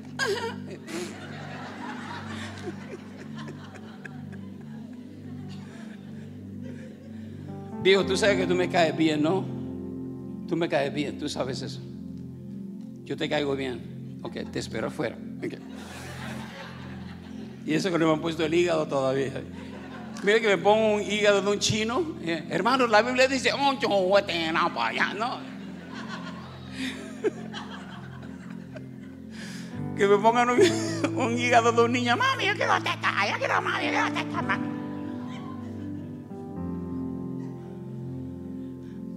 Viejo, 7.82 8.06
tú 8.06 8.18
sabes 8.18 8.38
que 8.38 8.46
tú 8.46 8.56
me 8.56 8.70
caes 8.70 8.96
bien, 8.96 9.22
¿no? 9.22 9.46
Tú 10.48 10.58
me 10.58 10.68
caes 10.68 10.94
bien, 10.94 11.18
tú 11.18 11.30
sabes 11.30 11.62
eso. 11.62 11.80
Yo 13.04 13.16
te 13.16 13.30
caigo 13.30 13.56
bien. 13.56 14.20
Ok, 14.22 14.38
te 14.52 14.60
espero 14.60 14.88
afuera. 14.88 15.18
Y 17.66 17.74
eso 17.74 17.92
que 17.92 18.00
no 18.00 18.08
me 18.08 18.14
han 18.14 18.22
puesto 18.22 18.46
el 18.46 18.54
hígado 18.54 18.88
todavía. 18.88 19.44
Mira 20.24 20.40
que 20.42 20.48
me 20.48 20.58
pongo 20.58 20.96
un 20.96 21.02
hígado 21.02 21.42
de 21.42 21.50
un 21.50 21.60
chino. 21.60 22.16
Eh, 22.22 22.46
hermano, 22.50 22.88
la 22.88 23.02
Biblia 23.02 23.28
dice, 23.28 23.52
oh, 23.54 23.74
no. 25.18 25.50
que 29.96 30.08
me 30.08 30.18
pongan 30.18 30.50
un, 31.16 31.38
hígado 31.38 31.72
de 31.72 31.82
un 31.82 31.92
niño. 31.92 32.18
Mami, 32.18 32.46
yo 32.46 32.56
quiero 32.56 32.76
teta, 32.78 33.14
yo 33.32 33.38
quiero 33.38 33.62
mami, 33.62 33.86
yo 33.86 33.92
quiero 33.92 34.14
teta, 34.14 34.42
mami. 34.42 34.69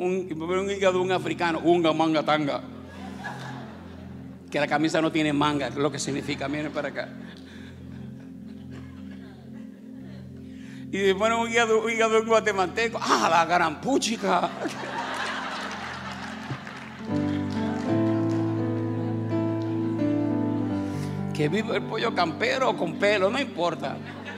Un, 0.03 0.71
hígado 0.71 0.99
de 0.99 1.05
un 1.05 1.13
africano, 1.13 1.61
unga, 1.63 1.93
manga, 1.93 2.23
tanga. 2.23 2.61
Que 4.51 4.59
la 4.59 4.67
camisa 4.67 5.01
no 5.01 5.13
tiene 5.13 5.33
manga, 5.33 5.71
lo 5.71 5.91
que 5.91 5.99
significa, 5.99 6.49
miren 6.49 6.73
para 6.73 6.89
acá. 6.89 7.09
Y 10.91 10.99
después 10.99 11.33
un 11.33 11.51
hígado, 11.51 11.83
un 11.83 11.91
hígado 11.91 12.19
en 12.19 12.27
guatemalteco. 12.27 12.99
¡Ah, 13.01 13.29
la 13.31 13.45
gran 13.47 13.81
puchica! 13.81 14.51
que 21.33 21.49
vive 21.49 21.77
el 21.77 21.83
pollo 21.83 22.15
campero 22.15 22.77
con 22.77 22.95
pelo, 22.97 23.31
no 23.31 23.41
importa. 23.41 23.97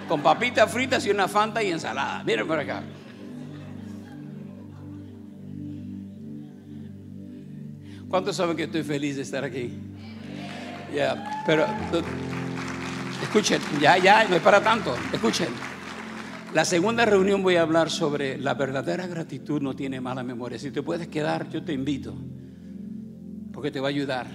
Con 0.09 0.23
papitas 0.23 0.71
fritas 0.71 1.05
y 1.07 1.11
una 1.11 1.29
fanta 1.29 1.63
y 1.63 1.71
ensalada. 1.71 2.23
Miren 2.25 2.47
por 2.47 2.59
acá. 2.59 2.83
¿Cuántos 8.15 8.37
saben 8.37 8.57
que 8.57 8.63
estoy 8.63 8.85
feliz 8.85 9.17
de 9.17 9.23
estar 9.23 9.43
aquí? 9.43 9.73
Ya, 10.95 11.43
pero 11.45 11.67
escuchen, 13.21 13.61
ya, 13.81 13.99
ya, 13.99 14.23
no 14.29 14.37
es 14.37 14.41
para 14.41 14.63
tanto. 14.63 14.95
Escuchen. 15.13 15.49
La 16.55 16.65
segunda 16.65 17.05
reunión 17.05 17.43
voy 17.43 17.57
a 17.57 17.63
hablar 17.63 17.91
sobre 17.91 18.39
la 18.39 18.55
verdadera 18.55 19.09
gratitud 19.09 19.61
no 19.61 19.75
tiene 19.75 20.01
mala 20.01 20.23
memoria. 20.23 20.61
Si 20.61 20.71
te 20.71 20.81
puedes 20.81 21.09
quedar, 21.09 21.51
yo 21.51 21.65
te 21.65 21.73
invito, 21.73 22.15
porque 23.53 23.73
te 23.73 23.81
va 23.81 23.89
a 23.89 23.91
ayudar. 23.91 24.29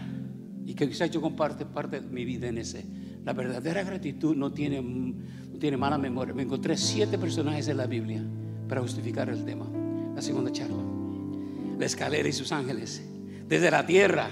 Y 0.65 0.73
que 0.73 0.89
quizás 0.89 1.09
yo 1.09 1.21
comparte 1.21 1.65
parte 1.65 2.01
de 2.01 2.07
mi 2.09 2.25
vida 2.25 2.49
en 2.49 2.57
ese. 2.57 2.85
La 3.23 3.31
verdadera 3.31 3.83
gratitud 3.83 4.35
no 4.35 4.51
tiene, 4.51 4.81
no 4.81 5.57
tiene 5.57 5.77
mala 5.77 5.97
memoria. 5.97 6.33
Me 6.33 6.43
encontré 6.43 6.75
siete 6.75 7.17
personajes 7.17 7.69
en 7.69 7.77
la 7.77 7.87
Biblia 7.87 8.21
para 8.67 8.81
justificar 8.81 9.29
el 9.29 9.45
tema. 9.45 9.67
La 10.13 10.21
segunda 10.21 10.51
charla. 10.51 10.83
La 11.77 11.85
escalera 11.85 12.27
y 12.27 12.33
sus 12.33 12.51
ángeles. 12.51 13.09
Desde 13.49 13.69
la 13.69 13.85
tierra, 13.85 14.29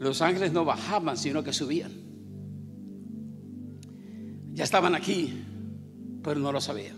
los 0.00 0.20
ángeles 0.20 0.52
no 0.52 0.64
bajaban, 0.64 1.16
sino 1.16 1.44
que 1.44 1.52
subían. 1.52 1.92
Ya 4.52 4.64
estaban 4.64 4.96
aquí 4.96 5.46
pero 6.26 6.40
no 6.40 6.50
lo 6.50 6.60
sabía. 6.60 6.92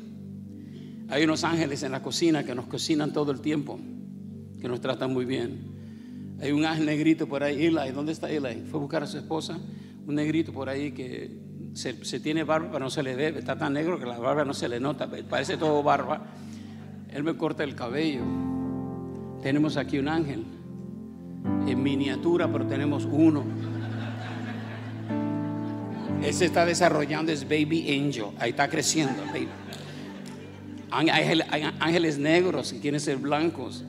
Hay 1.11 1.25
unos 1.25 1.45
ángeles 1.45 1.83
en 1.83 1.93
la 1.93 2.03
cocina 2.03 2.45
que 2.45 2.55
nos 2.55 2.67
cocinan 2.67 3.13
todo 3.13 3.31
el 3.31 3.43
tiempo, 3.43 3.79
que 4.59 4.69
nos 4.69 4.81
tratan 4.81 5.13
muy 5.13 5.27
bien. 5.27 6.39
Hay 6.41 6.51
un 6.51 6.65
ángel 6.65 6.87
negrito 6.87 7.29
por 7.29 7.43
ahí, 7.43 7.67
Eli, 7.67 7.91
¿dónde 7.93 8.13
está 8.13 8.31
Eli? 8.31 8.63
Fue 8.71 8.79
a 8.79 8.81
buscar 8.81 9.03
a 9.03 9.07
su 9.07 9.19
esposa, 9.19 9.59
un 10.07 10.15
negrito 10.15 10.51
por 10.51 10.71
ahí 10.71 10.93
que 10.93 11.39
se, 11.75 11.93
tiene 12.21 12.43
barba, 12.43 12.69
pero 12.73 12.85
no 12.85 12.91
se 12.91 13.03
le 13.03 13.15
ve, 13.15 13.39
está 13.39 13.59
tan 13.59 13.75
negro 13.75 13.99
que 13.99 14.07
la 14.07 14.19
barba 14.19 14.47
no 14.47 14.55
se 14.55 14.67
le 14.67 14.81
nota, 14.81 15.11
parece 15.29 15.59
todo 15.59 15.83
barba. 15.83 16.27
Él 17.11 17.23
me 17.23 17.37
corta 17.37 17.65
el 17.65 17.75
cabello. 17.75 18.23
Tenemos 19.43 19.77
aquí 19.77 19.99
un 19.99 20.09
ángel, 20.09 20.45
en 21.71 21.83
miniatura, 21.83 22.51
pero 22.51 22.67
tenemos 22.67 23.05
uno. 23.05 23.45
Él 26.23 26.35
se 26.35 26.47
está 26.47 26.67
desarrollando, 26.67 27.31
es 27.31 27.45
Baby 27.45 28.01
Angel. 28.01 28.27
Ahí 28.39 28.51
está 28.51 28.69
creciendo. 28.69 29.23
Hay 30.91 31.09
ángeles 31.81 32.19
negros 32.19 32.73
y 32.73 32.81
quieren 32.81 33.01
ser 33.01 33.19
blancos. 33.19 33.85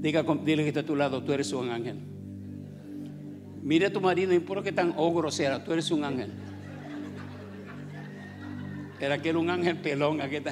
Diga, 0.00 0.22
dile 0.44 0.62
que 0.62 0.68
está 0.68 0.80
a 0.80 0.86
tu 0.86 0.94
lado, 0.94 1.22
tú 1.22 1.32
eres 1.32 1.52
un 1.52 1.70
ángel. 1.70 1.98
Mire 3.62 3.86
a 3.86 3.92
tu 3.92 4.02
marido, 4.02 4.28
no 4.28 4.34
importa 4.34 4.62
que 4.62 4.72
tan 4.72 4.92
ogro 4.98 5.30
sea, 5.30 5.64
tú 5.64 5.72
eres 5.72 5.90
un 5.90 6.04
ángel. 6.04 6.30
Era 9.00 9.14
aquel 9.14 9.38
un 9.38 9.48
ángel 9.48 9.78
pelón, 9.78 10.20
aquel, 10.20 10.44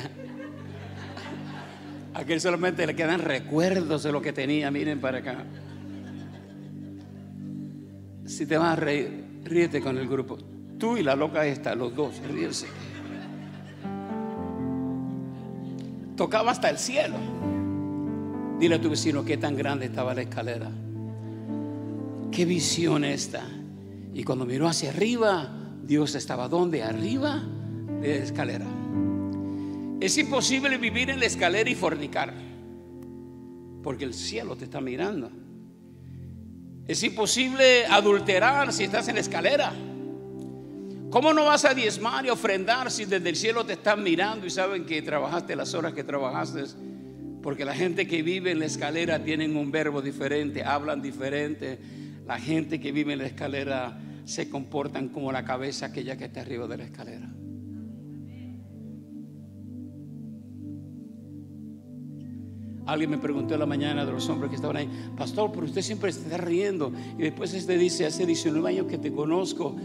aquel 2.15 2.41
solamente 2.41 2.87
le 2.87 2.95
quedan 2.95 3.21
recuerdos 3.21 4.03
de 4.03 4.13
lo 4.13 4.23
que 4.23 4.33
tenía, 4.33 4.71
miren 4.71 5.01
para 5.01 5.19
acá. 5.19 5.45
Si 8.27 8.47
te 8.47 8.57
vas 8.57 8.73
a 8.73 8.77
reír, 8.77 9.25
ríete 9.45 9.81
con 9.81 9.99
el 9.99 10.09
grupo. 10.09 10.39
Tú 10.79 10.97
y 10.97 11.03
la 11.03 11.15
loca 11.15 11.47
esta, 11.47 11.75
los 11.75 11.95
dos, 11.95 12.21
ríense. 12.29 12.67
Tocaba 16.17 16.51
hasta 16.51 16.71
el 16.71 16.79
cielo. 16.79 17.17
Dile 18.59 18.77
a 18.77 18.81
tu 18.81 18.91
vecino 18.91 19.25
qué 19.25 19.37
tan 19.37 19.57
grande 19.57 19.87
estaba 19.87 20.15
la 20.15 20.23
escalera. 20.23 20.71
Qué 22.31 22.45
visión 22.45 23.05
esta. 23.05 23.43
Y 24.15 24.25
cuando 24.25 24.45
miró 24.45 24.69
hacia 24.69 24.91
arriba, 24.91 25.51
Dios 25.83 26.15
estaba 26.15 26.49
donde? 26.49 26.83
Arriba 26.83 27.43
de 28.01 28.19
la 28.19 28.25
escalera. 28.25 28.82
Es 30.03 30.19
imposible 30.19 30.77
vivir 30.79 31.11
en 31.11 31.21
la 31.21 31.27
escalera 31.27 31.71
y 31.71 31.77
fornicar. 31.77 32.35
Porque 33.85 34.05
el 34.05 34.15
cielo 34.15 34.57
te 34.57 34.65
está 34.65 34.81
mirando. 34.81 35.31
Es 36.89 37.05
imposible 37.05 37.87
adulterar 37.87 38.73
si 38.73 38.83
estás 38.83 39.07
en 39.07 39.15
la 39.15 39.21
escalera. 39.21 39.73
¿Cómo 41.09 41.33
no 41.33 41.45
vas 41.45 41.65
a 41.65 41.73
diezmar 41.73 42.27
y 42.27 42.31
ofrendar 42.31 42.91
si 42.91 43.05
desde 43.05 43.29
el 43.29 43.37
cielo 43.37 43.65
te 43.65 43.75
están 43.75 44.03
mirando 44.03 44.45
y 44.45 44.51
saben 44.51 44.87
que 44.87 45.01
trabajaste 45.03 45.55
las 45.55 45.73
horas 45.73 45.93
que 45.93 46.03
trabajaste? 46.03 46.65
Porque 47.41 47.65
la 47.65 47.75
gente 47.75 48.09
que 48.09 48.25
vive 48.25 48.51
en 48.51 48.59
la 48.59 48.67
escalera 48.67 49.23
tienen 49.23 49.57
un 49.57 49.71
verbo 49.71 50.03
diferente, 50.03 50.65
hablan 50.65 51.01
diferente. 51.01 51.79
La 52.27 52.41
gente 52.41 52.81
que 52.81 52.91
vive 52.91 53.13
en 53.13 53.21
la 53.21 53.27
escalera 53.27 54.01
se 54.25 54.51
comportan 54.51 55.11
como 55.11 55.31
la 55.31 55.45
cabeza 55.45 55.87
aquella 55.87 56.17
que 56.17 56.25
está 56.25 56.41
arriba 56.41 56.67
de 56.67 56.77
la 56.77 56.85
escalera. 56.87 57.32
Alguien 62.87 63.11
me 63.11 63.19
preguntó 63.19 63.55
en 63.55 63.61
la 63.61 63.67
mañana 63.67 64.05
de 64.05 64.13
los 64.13 64.29
hombres 64.29 64.51
que 64.51 64.57
estaban 64.57 64.77
ahí, 64.77 64.89
pastor, 65.17 65.51
pero 65.53 65.67
usted 65.67 65.83
siempre 65.83 66.11
está 66.11 66.37
riendo. 66.37 66.93
Y 67.17 67.23
después 67.23 67.55
este 67.55 67.79
dice, 67.79 68.07
hace 68.07 68.27
19 68.27 68.69
años 68.69 68.87
que 68.87 68.99
te 68.99 69.13
conozco, 69.13 69.77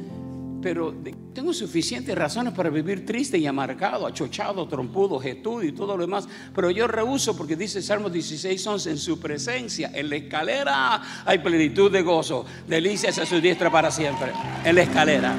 pero 0.61 0.95
tengo 1.33 1.53
suficientes 1.53 2.15
razones 2.15 2.53
para 2.53 2.71
vivir 2.71 3.05
triste 3.05 3.37
y 3.37 3.45
amargado, 3.45 4.07
achochado, 4.07 4.67
trompudo, 4.67 5.19
jetudo 5.19 5.63
y 5.63 5.71
todo 5.71 5.95
lo 5.95 6.01
demás. 6.01 6.27
Pero 6.55 6.71
yo 6.71 6.87
rehuso 6.87 7.37
porque 7.37 7.55
dice 7.55 7.83
Salmos 7.83 8.11
16, 8.11 8.65
11, 8.65 8.89
en 8.89 8.97
su 8.97 9.19
presencia, 9.19 9.91
en 9.93 10.09
la 10.09 10.15
escalera 10.15 11.23
hay 11.23 11.37
plenitud 11.37 11.91
de 11.91 12.01
gozo, 12.01 12.45
delicias 12.67 13.19
a 13.19 13.27
su 13.27 13.39
diestra 13.39 13.71
para 13.71 13.91
siempre, 13.91 14.31
en 14.65 14.75
la 14.75 14.81
escalera. 14.81 15.35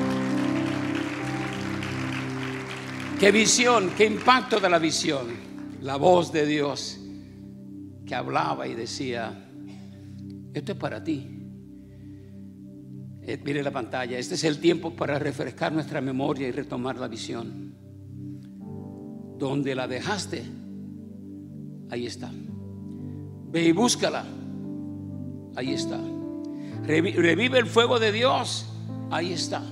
Qué 3.18 3.32
visión, 3.32 3.90
qué 3.96 4.04
impacto 4.04 4.60
de 4.60 4.70
la 4.70 4.78
visión, 4.78 5.26
la 5.82 5.96
voz 5.96 6.30
de 6.30 6.46
Dios 6.46 6.97
que 8.08 8.14
hablaba 8.14 8.66
y 8.66 8.74
decía, 8.74 9.46
esto 10.54 10.72
es 10.72 10.78
para 10.78 11.04
ti. 11.04 11.28
Eh, 13.22 13.38
mire 13.44 13.62
la 13.62 13.70
pantalla, 13.70 14.18
este 14.18 14.34
es 14.34 14.44
el 14.44 14.58
tiempo 14.58 14.96
para 14.96 15.18
refrescar 15.18 15.72
nuestra 15.72 16.00
memoria 16.00 16.48
y 16.48 16.50
retomar 16.50 16.96
la 16.96 17.06
visión. 17.06 17.76
Donde 19.38 19.74
la 19.74 19.86
dejaste, 19.86 20.42
ahí 21.90 22.06
está. 22.06 22.32
Ve 23.50 23.64
y 23.68 23.72
búscala, 23.72 24.24
ahí 25.54 25.74
está. 25.74 26.00
Revive 26.84 27.58
el 27.58 27.66
fuego 27.66 27.98
de 27.98 28.10
Dios. 28.10 28.66
Ahí 29.10 29.34
está. 29.34 29.62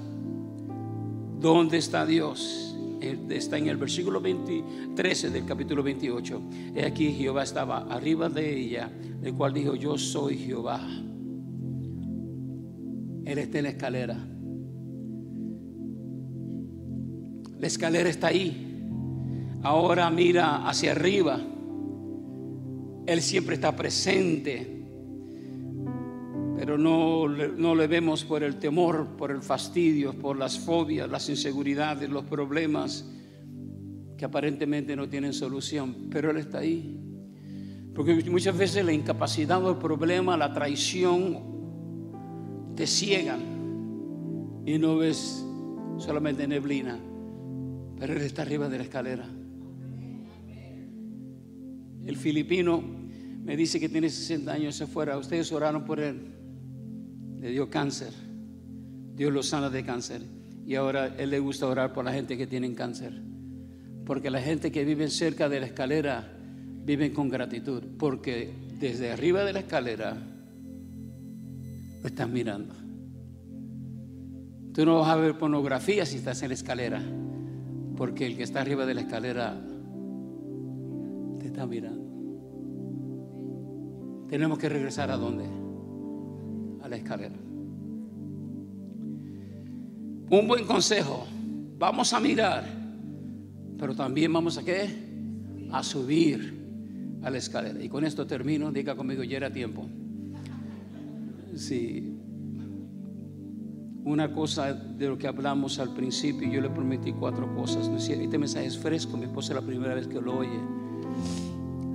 ¿Dónde 1.41 1.79
está 1.79 2.05
Dios? 2.05 2.76
Está 3.01 3.59
en 3.59 3.69
el 3.69 3.77
versículo 3.77 4.23
13 4.95 5.31
del 5.31 5.45
capítulo 5.45 5.83
28. 5.83 6.43
He 6.75 6.85
aquí 6.85 7.13
Jehová 7.13 7.43
estaba 7.43 7.81
arriba 7.83 8.29
de 8.29 8.59
ella, 8.59 8.91
el 9.23 9.35
cual 9.35 9.53
dijo, 9.53 9.75
yo 9.75 9.99
soy 9.99 10.39
Jehová. 10.39 10.81
Él 13.25 13.39
está 13.39 13.59
en 13.59 13.65
la 13.65 13.71
escalera. 13.71 14.17
La 17.59 17.67
escalera 17.67 18.09
está 18.09 18.29
ahí. 18.29 18.83
Ahora 19.63 20.09
mira 20.11 20.69
hacia 20.69 20.93
arriba. 20.93 21.41
Él 23.07 23.23
siempre 23.23 23.57
está 23.57 23.75
presente 23.75 24.76
pero 26.57 26.79
no, 26.79 27.29
no 27.29 27.75
le 27.75 27.87
vemos 27.87 28.25
por 28.25 28.43
el 28.43 28.57
temor, 28.57 29.17
por 29.17 29.31
el 29.31 29.43
fastidio, 29.43 30.15
por 30.15 30.39
las 30.39 30.59
fobias, 30.59 31.09
las 31.09 31.29
inseguridades, 31.29 32.09
los 32.09 32.25
problemas 32.25 33.05
que 34.17 34.25
aparentemente 34.25 34.97
no 34.97 35.09
tienen 35.09 35.35
solución, 35.35 36.09
pero 36.11 36.31
Él 36.31 36.39
está 36.39 36.59
ahí. 36.59 36.99
Porque 37.95 38.15
muchas 38.31 38.57
veces 38.57 38.85
la 38.85 38.93
incapacidad 38.93 39.63
o 39.63 39.71
el 39.71 39.77
problema, 39.77 40.37
la 40.37 40.53
traición, 40.53 41.55
te 42.75 42.87
ciegan 42.87 44.63
y 44.65 44.79
no 44.79 44.97
ves 44.97 45.45
solamente 45.99 46.49
neblina, 46.49 46.99
pero 47.99 48.15
Él 48.15 48.23
está 48.23 48.43
arriba 48.43 48.69
de 48.69 48.79
la 48.79 48.85
escalera. 48.85 49.29
El 52.07 52.17
filipino 52.17 52.83
me 53.45 53.57
dice 53.57 53.79
que 53.79 53.89
tiene 53.89 54.09
60 54.09 54.53
años 54.53 54.81
afuera. 54.81 55.19
Ustedes 55.19 55.51
oraron 55.53 55.85
por 55.85 56.01
él 56.01 56.36
le 57.47 57.53
dio 57.53 57.71
cáncer. 57.71 58.13
Dios 59.15 59.33
lo 59.33 59.41
sana 59.41 59.71
de 59.71 59.85
cáncer. 59.85 60.21
Y 60.67 60.75
ahora 60.75 61.15
él 61.17 61.31
le 61.31 61.39
gusta 61.39 61.69
orar 61.69 61.93
por 61.93 62.05
la 62.05 62.13
gente 62.13 62.37
que 62.37 62.49
tiene 62.49 62.75
cáncer. 62.75 63.23
Porque 64.05 64.31
la 64.31 64.41
gente 64.41 64.73
que 64.73 64.85
vive 64.85 65.09
cerca 65.09 65.49
de 65.49 65.61
la 65.61 65.67
escalera 65.67 66.29
viven 66.85 67.15
con 67.15 67.29
gratitud. 67.29 67.85
Porque 68.01 68.53
desde 68.81 69.13
arriba 69.13 69.45
de 69.45 69.53
la 69.53 69.61
escalera 69.61 70.17
lo 72.03 72.09
están 72.09 72.33
mirando. 72.33 72.75
Tú 74.75 74.85
no 74.85 74.99
vas 74.99 75.11
a 75.11 75.15
ver 75.15 75.39
pornografía 75.39 76.05
si 76.05 76.17
estás 76.17 76.43
en 76.43 76.49
la 76.49 76.55
escalera. 76.55 77.01
Porque 77.97 78.27
el 78.27 78.37
que 78.37 78.43
está 78.43 78.61
arriba 78.61 78.85
de 78.87 78.95
la 78.95 79.03
escalera 79.03 79.57
te 81.39 81.47
está 81.47 81.65
mirando. 81.65 82.05
Tenemos 84.29 84.59
que 84.59 84.69
regresar 84.69 85.13
a 85.13 85.17
dónde? 85.17 85.66
Escalera. 86.97 87.35
Un 90.29 90.49
buen 90.49 90.65
consejo, 90.65 91.25
vamos 91.79 92.13
a 92.13 92.19
mirar, 92.19 92.65
pero 93.79 93.95
también 93.95 94.33
vamos 94.33 94.59
a 94.59 94.65
qué? 94.65 94.89
A 95.71 95.85
subir 95.85 96.53
a 97.23 97.31
la 97.31 97.39
escalera. 97.39 97.81
Y 97.83 97.89
con 97.89 98.05
esto 98.05 98.27
termino, 98.27 98.73
diga 98.73 98.97
conmigo, 98.97 99.23
ya 99.23 99.37
era 99.37 99.53
tiempo. 99.53 99.87
Sí. 101.55 102.13
Una 104.05 104.33
cosa 104.33 104.73
de 104.75 105.09
lo 105.09 105.17
que 105.17 105.29
hablamos 105.29 105.79
al 105.79 105.95
principio, 105.95 106.51
yo 106.51 106.61
le 106.61 106.71
prometí 106.71 107.13
cuatro 107.13 107.55
cosas. 107.55 107.89
Este 107.89 108.39
mensaje 108.39 108.67
es 108.67 108.79
fresco, 108.79 109.17
mi 109.17 109.25
esposa 109.25 109.53
es 109.53 109.61
la 109.61 109.67
primera 109.67 109.95
vez 109.95 110.09
que 110.09 110.21
lo 110.21 110.39
oye. 110.39 110.61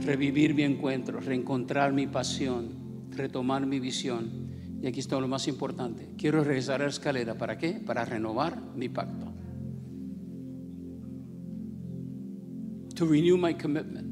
Revivir 0.06 0.54
mi 0.54 0.64
encuentro, 0.64 1.20
reencontrar 1.20 1.92
mi 1.92 2.08
pasión, 2.08 2.70
retomar 3.12 3.66
mi 3.66 3.82
visión 3.82 4.42
y 4.82 4.88
aquí 4.88 5.00
está 5.00 5.20
lo 5.20 5.28
más 5.28 5.48
importante. 5.48 6.16
Quiero 6.18 6.44
regresar 6.44 6.82
a 6.82 6.86
la 6.86 6.90
escalera. 6.90 7.38
¿Para 7.38 7.58
qué? 7.58 7.74
Para 7.74 8.04
renovar 8.04 8.60
mi 8.76 8.90
pacto. 8.90 9.32
To 12.96 13.06
renew 13.06 13.38
my 13.38 13.54
commitment. 13.54 14.10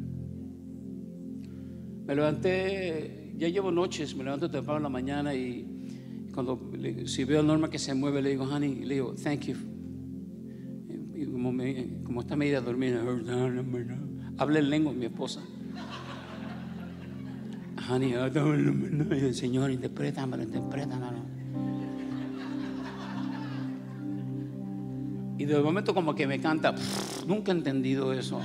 Me 2.06 2.16
levanté, 2.16 3.34
ya 3.38 3.50
llevo 3.50 3.72
noches, 3.72 4.16
me 4.16 4.24
levanto 4.24 4.50
temprano 4.50 4.78
en 4.78 4.84
la 4.84 4.90
mañana 4.90 5.34
y 5.34 6.28
cuando 6.34 6.72
si 7.06 7.24
veo 7.24 7.40
a 7.40 7.44
Norma 7.44 7.70
que 7.70 7.80
se 7.80 7.94
mueve, 7.94 8.22
le 8.22 8.30
digo, 8.30 8.46
honey, 8.46 8.84
le 8.86 8.96
digo, 8.96 9.16
thank 9.16 9.42
you. 9.46 9.56
Y 11.16 11.26
como, 11.26 11.52
me, 11.52 12.02
como 12.04 12.22
está 12.22 12.36
media 12.36 12.62
dormida, 12.62 13.04
habla 14.38 14.60
en 14.60 14.70
lengua 14.70 14.94
mi 14.94 15.06
esposa 15.06 15.44
honey, 17.90 18.14
el 18.14 19.36
Señor, 19.36 19.72
interprétamelo, 19.72 20.44
interprétamelo. 20.44 21.40
Y 25.38 25.46
de 25.46 25.60
momento 25.60 25.94
como 25.94 26.14
que 26.14 26.28
me 26.28 26.40
canta, 26.40 26.76
nunca 27.26 27.52
he 27.52 27.56
entendido 27.56 28.14
eso. 28.14 28.42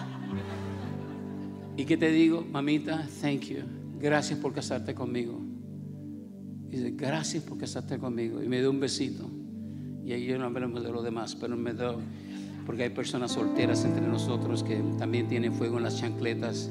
¿Y 1.76 1.84
qué 1.84 1.96
te 1.96 2.10
digo, 2.10 2.46
mamita? 2.50 3.06
Thank 3.20 3.40
you. 3.46 3.58
Gracias 4.00 4.38
por 4.38 4.52
casarte 4.52 4.94
conmigo. 4.94 5.40
dice, 6.68 6.92
gracias 6.92 7.42
por 7.42 7.58
casarte 7.58 7.98
conmigo. 7.98 8.42
Y 8.42 8.48
me 8.48 8.60
dio 8.60 8.70
un 8.70 8.78
besito. 8.78 9.28
Y 10.04 10.12
ahí 10.12 10.24
yo 10.24 10.38
no 10.38 10.44
hablamos 10.44 10.84
de 10.84 10.92
lo 10.92 11.02
demás, 11.02 11.34
pero 11.34 11.56
me 11.56 11.72
dio, 11.74 11.98
porque 12.64 12.84
hay 12.84 12.90
personas 12.90 13.32
solteras 13.32 13.84
entre 13.84 14.06
nosotros 14.06 14.62
que 14.62 14.80
también 14.98 15.26
tienen 15.26 15.52
fuego 15.52 15.78
en 15.78 15.84
las 15.84 15.98
chancletas 15.98 16.70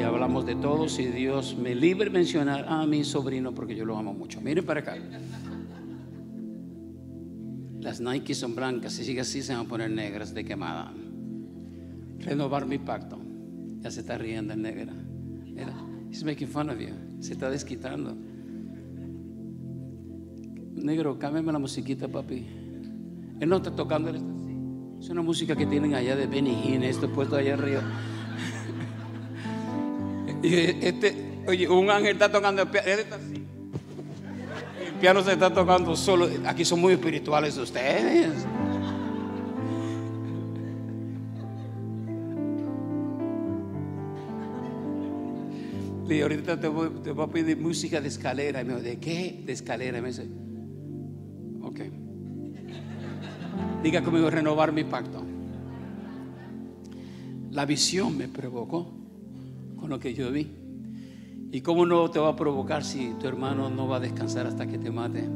y 0.00 0.02
hablamos 0.02 0.46
de 0.46 0.54
todos 0.54 0.98
y 0.98 1.06
Dios 1.06 1.56
me 1.56 1.74
libre 1.74 2.08
mencionar 2.08 2.64
a 2.66 2.86
mi 2.86 3.04
sobrino 3.04 3.52
porque 3.52 3.76
yo 3.76 3.84
lo 3.84 3.98
amo 3.98 4.14
mucho. 4.14 4.40
Miren 4.40 4.64
para 4.64 4.80
acá. 4.80 4.96
Las 7.80 8.00
Nike 8.00 8.34
son 8.34 8.54
blancas, 8.54 8.94
si 8.94 9.04
sigue 9.04 9.20
así 9.20 9.42
se 9.42 9.52
van 9.52 9.66
a 9.66 9.68
poner 9.68 9.90
negras 9.90 10.32
de 10.32 10.44
quemada. 10.44 10.94
Renovar 12.18 12.64
mi 12.64 12.78
pacto. 12.78 13.18
Ya 13.80 13.90
se 13.90 14.00
está 14.00 14.16
riendo 14.16 14.54
en 14.54 14.62
negra. 14.62 14.94
Mira, 15.44 15.74
he's 16.10 16.24
making 16.24 16.48
fun 16.48 16.70
of 16.70 16.78
you. 16.78 16.94
Se 17.20 17.34
está 17.34 17.50
desquitando. 17.50 18.16
Negro, 20.76 21.18
cámbiame 21.18 21.52
la 21.52 21.58
musiquita, 21.58 22.08
papi. 22.08 22.46
Él 23.38 23.48
no 23.48 23.56
está 23.56 23.74
tocando, 23.74 24.10
Es 24.98 25.10
una 25.10 25.20
música 25.20 25.54
que 25.54 25.66
tienen 25.66 25.94
allá 25.94 26.16
de 26.16 26.26
Benny 26.26 26.52
Hinn, 26.64 26.84
esto 26.84 27.10
puesto 27.12 27.36
allá 27.36 27.54
arriba. 27.54 27.82
Y 30.42 30.54
este, 30.54 31.42
oye, 31.46 31.68
un 31.68 31.90
ángel 31.90 32.12
está 32.12 32.30
tocando 32.30 32.62
el 32.62 32.68
piano. 32.68 32.88
El 34.86 34.94
piano 35.00 35.22
se 35.22 35.32
está 35.32 35.52
tocando 35.52 35.94
solo. 35.96 36.28
Aquí 36.46 36.64
son 36.64 36.80
muy 36.80 36.94
espirituales 36.94 37.56
ustedes. 37.56 38.46
Y 46.08 46.22
ahorita 46.22 46.58
te 46.58 46.66
voy, 46.66 46.90
te 47.04 47.12
voy, 47.12 47.24
a 47.24 47.28
pedir 47.28 47.56
música 47.56 48.00
de 48.00 48.08
escalera. 48.08 48.62
Y 48.62 48.64
me 48.64 48.74
dijo, 48.74 48.82
¿de 48.82 48.98
qué? 48.98 49.42
De 49.46 49.52
escalera. 49.52 49.98
Y 49.98 50.02
me 50.02 50.08
dice, 50.08 50.26
ok. 51.62 51.80
Diga 53.82 54.02
conmigo, 54.02 54.28
renovar 54.28 54.72
mi 54.72 54.84
pacto. 54.84 55.22
La 57.50 57.64
visión 57.64 58.16
me 58.16 58.28
provocó 58.28 58.99
con 59.80 59.90
lo 59.90 59.98
que 59.98 60.14
yo 60.14 60.30
vi. 60.30 60.46
¿Y 61.52 61.62
cómo 61.62 61.84
no 61.84 62.08
te 62.10 62.20
va 62.20 62.28
a 62.28 62.36
provocar 62.36 62.84
si 62.84 63.14
tu 63.18 63.26
hermano 63.26 63.70
no 63.70 63.88
va 63.88 63.96
a 63.96 64.00
descansar 64.00 64.46
hasta 64.46 64.66
que 64.66 64.78
te 64.78 64.90
mate? 64.90 65.28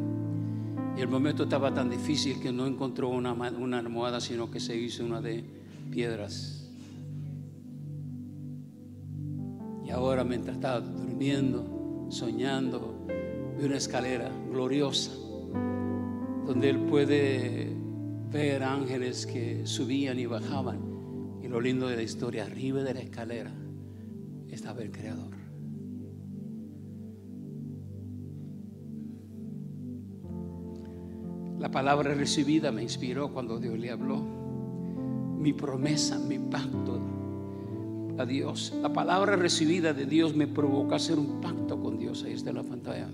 Y 0.97 1.01
el 1.01 1.09
momento 1.09 1.43
estaba 1.43 1.75
tan 1.75 1.91
difícil 1.91 2.39
que 2.41 2.53
no 2.53 2.67
encontró 2.67 3.09
una, 3.09 3.33
almohada, 3.33 4.21
sino 4.21 4.49
que 4.49 4.61
se 4.61 4.77
hizo 4.77 5.05
una 5.05 5.21
de 5.21 5.45
piedras. 5.91 6.71
Y 9.85 9.91
ahora 9.91 10.23
mientras 10.23 10.57
estaba 10.57 10.81
durmiendo, 10.81 12.07
soñando, 12.11 13.07
de 13.59 13.67
una 13.67 13.77
escalera 13.77 14.31
gloriosa, 14.53 15.11
donde 16.47 16.71
él 16.71 16.79
puede 16.79 17.73
ver 18.31 18.63
ángeles 18.63 19.27
que 19.27 19.67
subían 19.67 20.19
y 20.21 20.27
bajaban. 20.27 20.79
Y 21.43 21.49
lo 21.49 21.61
lindo 21.61 21.89
de 21.89 21.97
la 21.97 22.03
historia, 22.03 22.45
arriba 22.45 22.83
de 22.83 22.95
la 22.95 23.01
escalera 23.01 23.53
estaba 24.55 24.83
el 24.83 24.91
Creador. 24.91 25.35
La 31.59 31.71
palabra 31.71 32.15
recibida 32.15 32.73
me 32.73 32.83
inspiró 32.83 33.33
cuando 33.33 33.59
Dios 33.59 33.79
le 33.79 33.91
habló. 33.91 34.23
Mi 35.39 35.53
promesa, 35.53 36.19
mi 36.19 36.39
pacto 36.39 37.01
a 38.19 38.25
Dios. 38.25 38.73
La 38.81 38.93
palabra 38.93 39.37
recibida 39.37 39.93
de 39.93 40.07
Dios 40.07 40.35
me 40.37 40.47
provoca 40.47 40.97
hacer 40.97 41.19
un 41.19 41.41
pacto 41.41 41.81
con 41.81 41.99
Dios. 41.99 42.23
Ahí 42.25 42.33
está 42.33 42.53
la 42.53 42.63
pantalla. 42.63 43.09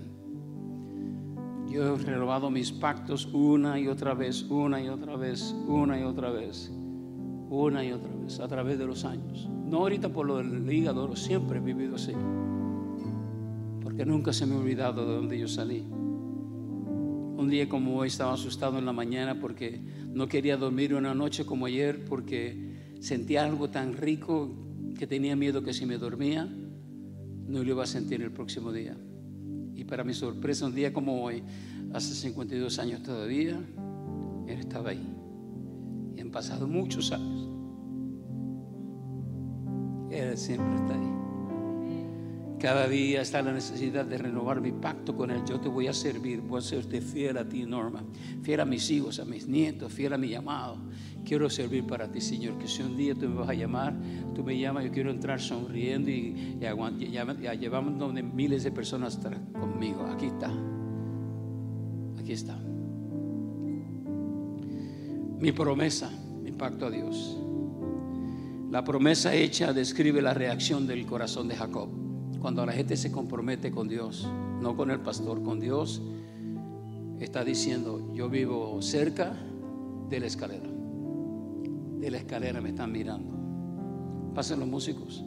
Yo 1.69 1.95
he 1.95 1.97
renovado 1.97 2.49
mis 2.49 2.71
pactos 2.71 3.25
una 3.27 3.79
y 3.79 3.87
otra 3.87 4.13
vez, 4.13 4.43
una 4.43 4.81
y 4.81 4.89
otra 4.89 5.15
vez, 5.15 5.55
una 5.67 5.99
y 5.99 6.03
otra 6.03 6.29
vez, 6.29 6.69
una 7.51 7.83
y 7.83 7.91
otra 7.91 8.09
vez, 8.15 8.39
a 8.39 8.47
través 8.47 8.79
de 8.79 8.85
los 8.85 9.03
años. 9.03 9.49
No 9.65 9.79
ahorita 9.79 10.09
por 10.09 10.25
lo 10.25 10.37
del 10.37 10.71
hígado, 10.71 11.15
siempre 11.15 11.59
he 11.59 11.61
vivido 11.61 11.95
así. 11.95 12.13
Porque 13.81 13.97
que 13.97 14.05
nunca 14.05 14.31
se 14.31 14.45
me 14.45 14.55
ha 14.55 14.57
olvidado 14.57 15.05
de 15.05 15.15
donde 15.15 15.37
yo 15.37 15.47
salí. 15.47 15.81
Un 15.81 17.47
día 17.49 17.67
como 17.67 17.97
hoy 17.97 18.07
estaba 18.07 18.33
asustado 18.33 18.79
en 18.79 18.85
la 18.85 18.93
mañana 18.93 19.39
porque 19.39 19.81
no 20.07 20.27
quería 20.27 20.55
dormir 20.55 20.93
una 20.93 21.13
noche 21.13 21.45
como 21.45 21.65
ayer 21.65 22.05
porque 22.05 22.95
sentía 23.01 23.43
algo 23.43 23.69
tan 23.69 23.93
rico 23.93 24.49
que 24.97 25.07
tenía 25.07 25.35
miedo 25.35 25.63
que 25.63 25.73
si 25.73 25.85
me 25.85 25.97
dormía 25.97 26.45
no 27.47 27.63
lo 27.63 27.69
iba 27.69 27.83
a 27.83 27.87
sentir 27.87 28.21
el 28.21 28.31
próximo 28.31 28.71
día. 28.71 28.95
Y 29.75 29.83
para 29.83 30.03
mi 30.03 30.13
sorpresa, 30.13 30.65
un 30.65 30.75
día 30.75 30.93
como 30.93 31.23
hoy, 31.23 31.43
hace 31.93 32.13
52 32.13 32.79
años 32.79 33.03
todavía, 33.03 33.59
Él 34.47 34.59
estaba 34.59 34.91
ahí. 34.91 35.20
Han 36.21 36.31
pasado 36.31 36.67
muchos 36.67 37.11
años. 37.11 37.49
Él 40.11 40.37
siempre 40.37 40.75
está 40.75 40.93
ahí. 40.93 41.21
Cada 42.61 42.87
día 42.87 43.21
está 43.21 43.41
la 43.41 43.53
necesidad 43.53 44.05
de 44.05 44.19
renovar 44.19 44.61
mi 44.61 44.71
pacto 44.71 45.15
con 45.15 45.31
Él. 45.31 45.41
Yo 45.49 45.59
te 45.59 45.67
voy 45.67 45.87
a 45.87 45.93
servir, 45.93 46.41
voy 46.41 46.59
a 46.59 46.61
serte 46.61 47.01
fiel 47.01 47.37
a 47.37 47.49
ti, 47.49 47.65
Norma. 47.65 48.03
Fiel 48.43 48.59
a 48.59 48.65
mis 48.65 48.91
hijos, 48.91 49.19
a 49.19 49.25
mis 49.25 49.47
nietos, 49.47 49.91
fiel 49.91 50.13
a 50.13 50.17
mi 50.19 50.29
llamado. 50.29 50.77
Quiero 51.25 51.49
servir 51.49 51.87
para 51.87 52.11
ti, 52.11 52.21
Señor. 52.21 52.59
Que 52.59 52.67
si 52.67 52.83
un 52.83 52.95
día 52.95 53.15
tú 53.15 53.27
me 53.27 53.35
vas 53.35 53.49
a 53.49 53.55
llamar, 53.55 53.95
tú 54.35 54.43
me 54.43 54.59
llamas, 54.59 54.85
yo 54.85 54.91
quiero 54.91 55.09
entrar 55.09 55.41
sonriendo 55.41 56.11
y, 56.11 56.59
y, 56.59 57.57
llevamos 57.57 57.97
donde 57.97 58.21
miles 58.21 58.63
de 58.63 58.71
personas 58.71 59.19
conmigo. 59.53 60.05
Aquí 60.05 60.27
está. 60.27 60.53
Aquí 62.19 62.33
está. 62.33 62.70
Mi 65.41 65.51
promesa, 65.51 66.11
mi 66.43 66.51
pacto 66.51 66.85
a 66.85 66.91
Dios. 66.91 67.35
La 68.69 68.83
promesa 68.83 69.33
hecha 69.33 69.73
describe 69.73 70.21
la 70.21 70.35
reacción 70.35 70.85
del 70.85 71.07
corazón 71.07 71.47
de 71.47 71.55
Jacob 71.55 71.89
cuando 72.39 72.63
la 72.65 72.73
gente 72.73 72.95
se 72.95 73.11
compromete 73.11 73.71
con 73.71 73.87
Dios, 73.87 74.27
no 74.61 74.77
con 74.77 74.91
el 74.91 74.99
pastor, 74.99 75.41
con 75.41 75.59
Dios, 75.59 76.01
está 77.19 77.43
diciendo, 77.43 78.13
yo 78.13 78.29
vivo 78.29 78.79
cerca 78.81 79.33
de 80.09 80.19
la 80.19 80.27
escalera. 80.27 80.69
De 81.99 82.11
la 82.11 82.17
escalera 82.17 82.61
me 82.61 82.69
están 82.69 82.91
mirando. 82.91 83.33
Pasen 84.35 84.59
los 84.59 84.67
músicos. 84.67 85.23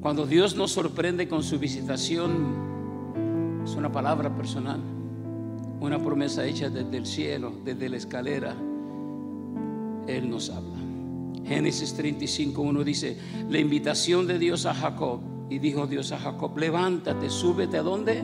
Cuando 0.00 0.26
Dios 0.26 0.56
nos 0.56 0.72
sorprende 0.72 1.28
con 1.28 1.42
su 1.42 1.58
visitación, 1.58 3.62
es 3.64 3.74
una 3.74 3.90
palabra 3.90 4.34
personal, 4.34 4.80
una 5.80 6.00
promesa 6.00 6.44
hecha 6.44 6.68
desde 6.68 6.96
el 6.96 7.06
cielo, 7.06 7.52
desde 7.64 7.88
la 7.88 7.96
escalera, 7.96 8.56
Él 10.06 10.30
nos 10.30 10.50
habla. 10.50 10.78
Génesis 11.44 11.94
35, 11.94 12.60
1 12.60 12.84
dice, 12.84 13.16
la 13.48 13.58
invitación 13.58 14.26
de 14.26 14.38
Dios 14.38 14.66
a 14.66 14.74
Jacob 14.74 15.20
y 15.48 15.58
dijo 15.58 15.86
Dios 15.86 16.10
a 16.12 16.18
Jacob, 16.18 16.58
levántate, 16.58 17.30
súbete 17.30 17.78
a 17.78 17.82
dónde? 17.82 18.22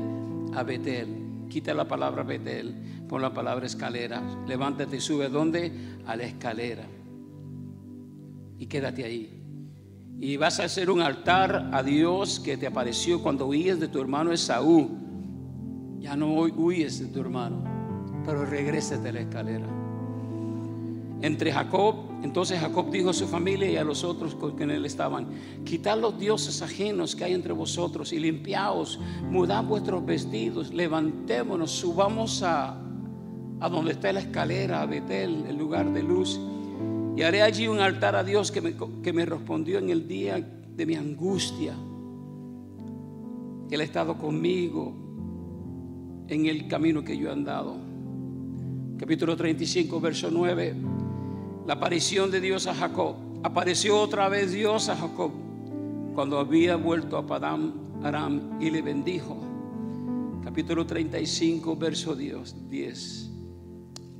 A 0.54 0.62
Betel. 0.64 1.46
Quita 1.48 1.74
la 1.74 1.86
palabra 1.86 2.22
Betel, 2.22 2.74
pon 3.08 3.22
la 3.22 3.32
palabra 3.32 3.66
escalera. 3.66 4.22
Levántate 4.46 5.00
sube 5.00 5.26
a 5.26 5.28
dónde? 5.28 5.70
A 6.06 6.16
la 6.16 6.24
escalera. 6.24 6.84
Y 8.58 8.66
quédate 8.66 9.04
ahí. 9.04 9.38
Y 10.18 10.36
vas 10.36 10.60
a 10.60 10.64
hacer 10.64 10.90
un 10.90 11.00
altar 11.00 11.70
a 11.72 11.82
Dios 11.82 12.40
que 12.40 12.56
te 12.56 12.66
apareció 12.66 13.22
cuando 13.22 13.46
huyes 13.46 13.78
de 13.78 13.88
tu 13.88 14.00
hermano 14.00 14.32
Esaú. 14.32 14.88
Ya 15.98 16.16
no 16.16 16.32
huyes 16.32 16.98
de 17.00 17.06
tu 17.06 17.20
hermano, 17.20 17.62
pero 18.24 18.44
regrésate 18.44 19.10
a 19.10 19.12
la 19.12 19.20
escalera. 19.20 19.81
Entre 21.22 21.52
Jacob 21.52 22.12
entonces 22.22 22.60
Jacob 22.60 22.90
dijo 22.90 23.10
a 23.10 23.12
su 23.12 23.26
familia 23.26 23.68
y 23.68 23.76
a 23.76 23.84
los 23.84 24.04
otros 24.04 24.36
con 24.36 24.70
él 24.70 24.86
estaban, 24.86 25.26
quitad 25.64 25.98
los 25.98 26.18
dioses 26.18 26.62
ajenos 26.62 27.16
que 27.16 27.24
hay 27.24 27.34
entre 27.34 27.52
vosotros 27.52 28.12
y 28.12 28.20
limpiaos, 28.20 29.00
mudad 29.28 29.64
vuestros 29.64 30.06
vestidos, 30.06 30.72
levantémonos, 30.72 31.72
subamos 31.72 32.44
a, 32.44 32.80
a 33.60 33.68
donde 33.68 33.92
está 33.92 34.12
la 34.12 34.20
escalera, 34.20 34.82
a 34.82 34.86
Betel, 34.86 35.46
el 35.48 35.56
lugar 35.56 35.92
de 35.92 36.04
luz, 36.04 36.40
y 37.16 37.22
haré 37.22 37.42
allí 37.42 37.66
un 37.66 37.80
altar 37.80 38.14
a 38.14 38.22
Dios 38.22 38.52
que 38.52 38.60
me, 38.60 38.74
que 39.02 39.12
me 39.12 39.26
respondió 39.26 39.78
en 39.78 39.90
el 39.90 40.06
día 40.06 40.40
de 40.40 40.86
mi 40.86 40.94
angustia. 40.94 41.74
Él 43.68 43.80
ha 43.80 43.84
estado 43.84 44.16
conmigo 44.16 44.94
en 46.28 46.46
el 46.46 46.68
camino 46.68 47.02
que 47.02 47.18
yo 47.18 47.30
he 47.30 47.32
andado. 47.32 47.76
Capítulo 48.96 49.36
35, 49.36 50.00
verso 50.00 50.28
9 50.30 50.91
la 51.66 51.74
aparición 51.74 52.30
de 52.30 52.40
Dios 52.40 52.66
a 52.66 52.74
Jacob. 52.74 53.16
Apareció 53.42 54.00
otra 54.00 54.28
vez 54.28 54.52
Dios 54.52 54.88
a 54.88 54.96
Jacob 54.96 55.30
cuando 56.14 56.38
había 56.38 56.76
vuelto 56.76 57.16
a 57.16 57.26
Padam 57.26 57.72
Aram 58.02 58.60
y 58.60 58.70
le 58.70 58.82
bendijo. 58.82 59.38
Capítulo 60.44 60.84
35, 60.86 61.76
verso 61.76 62.14
10. 62.16 63.30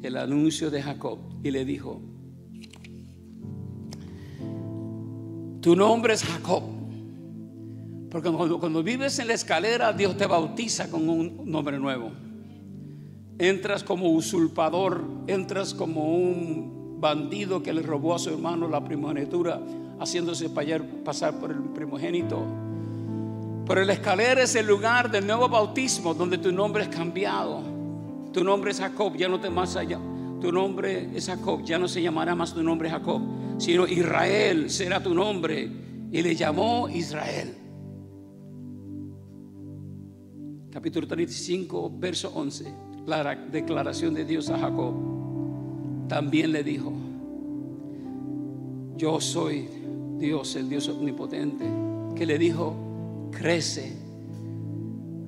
El 0.02 0.16
anuncio 0.16 0.70
de 0.70 0.82
Jacob 0.82 1.18
y 1.42 1.50
le 1.50 1.64
dijo, 1.64 2.00
tu 5.60 5.76
nombre 5.76 6.14
es 6.14 6.24
Jacob. 6.24 6.62
Porque 8.10 8.30
cuando, 8.30 8.60
cuando, 8.60 8.82
vives 8.82 9.18
en 9.20 9.28
la 9.28 9.34
escalera, 9.34 9.92
Dios 9.92 10.16
te 10.16 10.26
bautiza 10.26 10.90
con 10.90 11.08
un 11.08 11.50
nombre 11.50 11.78
nuevo. 11.78 12.12
Entras 13.38 13.82
como 13.82 14.10
usurpador, 14.10 15.02
entras 15.26 15.72
como 15.72 16.14
un 16.14 16.81
bandido 17.02 17.60
que 17.60 17.72
le 17.72 17.82
robó 17.82 18.14
a 18.14 18.18
su 18.20 18.30
hermano 18.30 18.68
la 18.68 18.82
primogenitura, 18.82 19.60
haciéndose 19.98 20.48
pasar 21.04 21.34
por 21.40 21.50
el 21.50 21.58
primogénito. 21.74 22.40
Pero 23.66 23.84
la 23.84 23.92
escalera 23.92 24.42
es 24.42 24.54
el 24.54 24.66
lugar 24.66 25.10
del 25.10 25.26
nuevo 25.26 25.48
bautismo 25.48 26.14
donde 26.14 26.38
tu 26.38 26.52
nombre 26.52 26.84
es 26.84 26.88
cambiado. 26.88 27.60
Tu 28.32 28.44
nombre 28.44 28.70
es 28.70 28.78
Jacob, 28.78 29.16
ya 29.16 29.28
no 29.28 29.40
te 29.40 29.50
más 29.50 29.74
allá. 29.74 29.98
Tu 30.40 30.52
nombre 30.52 31.10
es 31.14 31.26
Jacob, 31.26 31.64
ya 31.64 31.76
no 31.76 31.88
se 31.88 32.00
llamará 32.00 32.36
más 32.36 32.54
tu 32.54 32.62
nombre 32.62 32.88
Jacob, 32.88 33.20
sino 33.58 33.86
Israel 33.86 34.70
será 34.70 35.02
tu 35.02 35.12
nombre. 35.12 35.70
Y 36.12 36.22
le 36.22 36.36
llamó 36.36 36.88
Israel. 36.88 37.56
Capítulo 40.70 41.08
35, 41.08 41.98
verso 41.98 42.30
11. 42.32 42.72
La 43.06 43.34
declaración 43.34 44.14
de 44.14 44.24
Dios 44.24 44.48
a 44.50 44.58
Jacob 44.58 45.21
también 46.08 46.52
le 46.52 46.62
dijo, 46.62 46.92
yo 48.96 49.20
soy 49.20 49.68
Dios, 50.18 50.54
el 50.56 50.68
Dios 50.68 50.88
omnipotente, 50.88 51.64
que 52.14 52.26
le 52.26 52.38
dijo, 52.38 52.74
crece. 53.32 53.96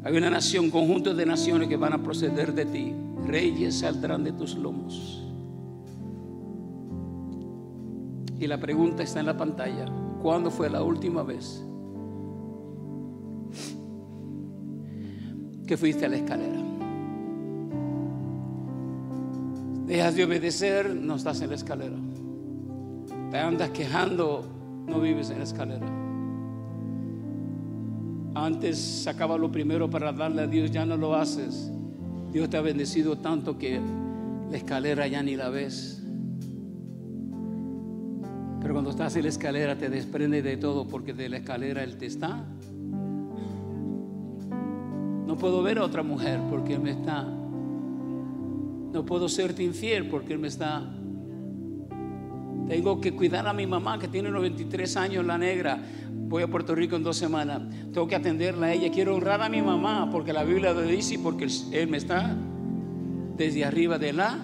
Hay 0.04 0.16
una 0.16 0.30
nación, 0.30 0.70
conjunto 0.70 1.14
de 1.14 1.26
naciones 1.26 1.68
que 1.68 1.76
van 1.76 1.92
a 1.92 2.02
proceder 2.02 2.54
de 2.54 2.66
ti. 2.66 2.92
Reyes 3.26 3.76
saldrán 3.78 4.22
de 4.22 4.32
tus 4.32 4.54
lomos. 4.54 5.24
Y 8.38 8.46
la 8.46 8.58
pregunta 8.58 9.02
está 9.02 9.20
en 9.20 9.26
la 9.26 9.36
pantalla. 9.36 9.86
¿Cuándo 10.22 10.50
fue 10.50 10.68
la 10.68 10.82
última 10.82 11.22
vez 11.22 11.64
que 15.66 15.76
fuiste 15.76 16.04
a 16.04 16.08
la 16.08 16.16
escalera? 16.16 16.63
Dejas 19.94 20.16
de 20.16 20.24
obedecer, 20.24 20.92
no 20.92 21.14
estás 21.14 21.40
en 21.40 21.50
la 21.50 21.54
escalera. 21.54 21.94
Te 23.30 23.38
andas 23.38 23.70
quejando, 23.70 24.44
no 24.88 24.98
vives 24.98 25.30
en 25.30 25.38
la 25.38 25.44
escalera. 25.44 25.86
Antes 28.34 28.76
sacaba 28.76 29.38
lo 29.38 29.52
primero 29.52 29.88
para 29.88 30.12
darle 30.12 30.42
a 30.42 30.46
Dios, 30.48 30.72
ya 30.72 30.84
no 30.84 30.96
lo 30.96 31.14
haces. 31.14 31.70
Dios 32.32 32.50
te 32.50 32.56
ha 32.56 32.60
bendecido 32.60 33.18
tanto 33.18 33.56
que 33.56 33.80
la 34.50 34.56
escalera 34.56 35.06
ya 35.06 35.22
ni 35.22 35.36
la 35.36 35.48
ves. 35.48 36.02
Pero 38.60 38.74
cuando 38.74 38.90
estás 38.90 39.14
en 39.14 39.22
la 39.22 39.28
escalera 39.28 39.78
te 39.78 39.88
desprende 39.90 40.42
de 40.42 40.56
todo 40.56 40.88
porque 40.88 41.12
de 41.12 41.28
la 41.28 41.36
escalera 41.36 41.84
Él 41.84 41.98
te 41.98 42.06
está. 42.06 42.44
No 45.24 45.36
puedo 45.36 45.62
ver 45.62 45.78
a 45.78 45.84
otra 45.84 46.02
mujer 46.02 46.40
porque 46.50 46.74
Él 46.74 46.80
me 46.80 46.90
está 46.90 47.28
no 48.94 49.04
puedo 49.04 49.28
serte 49.28 49.64
infiel 49.64 50.06
porque 50.06 50.32
Él 50.32 50.38
me 50.38 50.46
está... 50.46 50.88
Tengo 52.68 53.00
que 53.00 53.12
cuidar 53.12 53.46
a 53.46 53.52
mi 53.52 53.66
mamá 53.66 53.98
que 53.98 54.06
tiene 54.06 54.30
93 54.30 54.96
años, 54.96 55.26
la 55.26 55.36
negra. 55.36 55.82
Voy 56.12 56.44
a 56.44 56.46
Puerto 56.46 56.74
Rico 56.76 56.94
en 56.94 57.02
dos 57.02 57.16
semanas. 57.16 57.60
Tengo 57.92 58.06
que 58.06 58.14
atenderla 58.14 58.66
a 58.66 58.72
ella. 58.72 58.90
Quiero 58.90 59.16
honrar 59.16 59.42
a 59.42 59.48
mi 59.48 59.60
mamá 59.60 60.08
porque 60.10 60.32
la 60.32 60.44
Biblia 60.44 60.72
lo 60.72 60.82
dice 60.82 61.14
y 61.14 61.18
porque 61.18 61.48
Él 61.72 61.88
me 61.88 61.96
está 61.96 62.36
desde 63.36 63.64
arriba 63.64 63.98
de 63.98 64.12
la... 64.12 64.38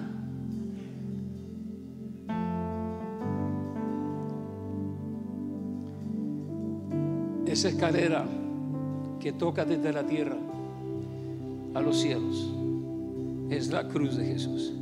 Esa 7.47 7.69
escalera 7.69 8.27
que 9.21 9.33
toca 9.33 9.65
desde 9.65 9.93
la 9.93 10.05
tierra 10.05 10.37
a 11.75 11.81
los 11.81 12.01
cielos 12.01 12.60
es 13.51 13.69
la 13.69 13.87
cruz 13.89 14.17
de 14.17 14.27
Jesús. 14.27 14.73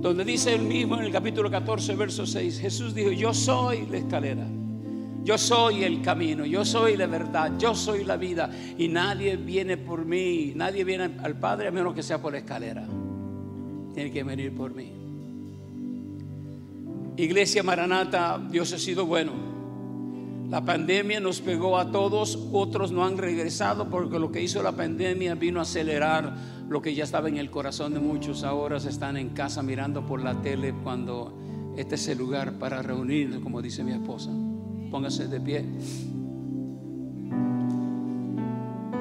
Donde 0.00 0.24
dice 0.24 0.54
él 0.54 0.62
mismo 0.62 0.96
en 0.96 1.04
el 1.04 1.12
capítulo 1.12 1.50
14, 1.50 1.94
verso 1.94 2.26
6, 2.26 2.60
Jesús 2.60 2.94
dijo, 2.94 3.10
yo 3.10 3.32
soy 3.32 3.86
la 3.86 3.98
escalera, 3.98 4.46
Yo 5.22 5.38
soy 5.38 5.84
el 5.84 6.02
camino, 6.02 6.44
yo 6.44 6.66
soy 6.66 6.98
la 6.98 7.06
verdad, 7.06 7.52
yo 7.58 7.74
soy 7.74 8.04
la 8.04 8.18
vida. 8.18 8.50
Y 8.76 8.88
nadie 8.88 9.36
viene 9.36 9.78
por 9.78 10.04
mí, 10.04 10.52
nadie 10.54 10.84
viene 10.84 11.16
al 11.22 11.38
Padre 11.38 11.68
a 11.68 11.70
menos 11.70 11.94
que 11.94 12.02
sea 12.02 12.20
por 12.20 12.32
la 12.32 12.40
escalera. 12.40 12.86
Tiene 13.94 14.10
que 14.10 14.22
venir 14.22 14.54
por 14.54 14.74
mí. 14.74 14.92
Iglesia 17.16 17.62
Maranata, 17.62 18.38
Dios 18.50 18.72
ha 18.74 18.78
sido 18.78 19.06
bueno. 19.06 19.53
La 20.50 20.64
pandemia 20.64 21.20
nos 21.20 21.40
pegó 21.40 21.78
a 21.78 21.90
todos, 21.90 22.38
otros 22.52 22.92
no 22.92 23.04
han 23.04 23.16
regresado 23.16 23.88
porque 23.88 24.18
lo 24.18 24.30
que 24.30 24.42
hizo 24.42 24.62
la 24.62 24.72
pandemia 24.72 25.34
vino 25.34 25.58
a 25.58 25.62
acelerar 25.62 26.36
lo 26.68 26.82
que 26.82 26.94
ya 26.94 27.04
estaba 27.04 27.28
en 27.28 27.38
el 27.38 27.50
corazón 27.50 27.94
de 27.94 28.00
muchos. 28.00 28.44
Ahora 28.44 28.78
se 28.78 28.90
están 28.90 29.16
en 29.16 29.30
casa 29.30 29.62
mirando 29.62 30.06
por 30.06 30.22
la 30.22 30.40
tele 30.42 30.74
cuando 30.84 31.36
este 31.76 31.94
es 31.96 32.08
el 32.08 32.18
lugar 32.18 32.52
para 32.58 32.82
reunirnos, 32.82 33.40
como 33.40 33.62
dice 33.62 33.82
mi 33.82 33.92
esposa. 33.92 34.30
Póngase 34.90 35.28
de 35.28 35.40
pie. 35.40 35.64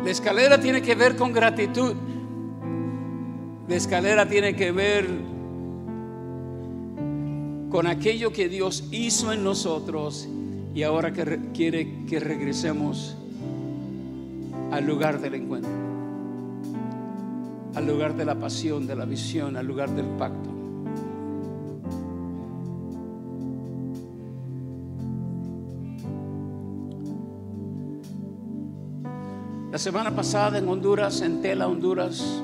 La 0.03 0.09
escalera 0.09 0.59
tiene 0.59 0.81
que 0.81 0.95
ver 0.95 1.15
con 1.15 1.33
gratitud. 1.33 1.93
La 3.67 3.75
escalera 3.75 4.27
tiene 4.27 4.55
que 4.55 4.71
ver 4.71 5.07
con 7.69 7.85
aquello 7.87 8.31
que 8.31 8.49
Dios 8.49 8.87
hizo 8.91 9.31
en 9.31 9.43
nosotros 9.43 10.27
y 10.73 10.83
ahora 10.83 11.13
que 11.13 11.51
quiere 11.53 12.05
que 12.05 12.19
regresemos 12.19 13.15
al 14.71 14.85
lugar 14.87 15.21
del 15.21 15.35
encuentro, 15.35 15.71
al 17.75 17.85
lugar 17.85 18.15
de 18.15 18.25
la 18.25 18.35
pasión, 18.35 18.87
de 18.87 18.95
la 18.95 19.05
visión, 19.05 19.55
al 19.55 19.67
lugar 19.67 19.89
del 19.91 20.07
pacto. 20.17 20.49
La 29.71 29.79
semana 29.79 30.15
pasada 30.15 30.59
en 30.59 30.67
Honduras, 30.67 31.21
en 31.21 31.41
Tela, 31.41 31.67
Honduras, 31.67 32.41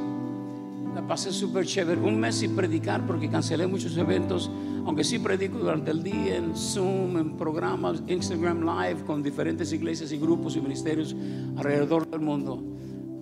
la 0.99 1.07
pasé 1.07 1.31
súper 1.31 1.65
chévere. 1.65 2.01
Un 2.01 2.19
mes 2.19 2.35
sin 2.35 2.55
predicar 2.55 3.05
porque 3.07 3.29
cancelé 3.29 3.65
muchos 3.67 3.95
eventos, 3.95 4.51
aunque 4.85 5.05
sí 5.05 5.17
predico 5.17 5.57
durante 5.57 5.91
el 5.91 6.03
día 6.03 6.35
en 6.35 6.55
Zoom, 6.57 7.17
en 7.17 7.37
programas, 7.37 8.03
Instagram 8.07 8.65
Live, 8.65 9.05
con 9.05 9.23
diferentes 9.23 9.71
iglesias 9.71 10.11
y 10.11 10.17
grupos 10.17 10.57
y 10.57 10.61
ministerios 10.61 11.15
alrededor 11.55 12.09
del 12.09 12.19
mundo. 12.19 12.61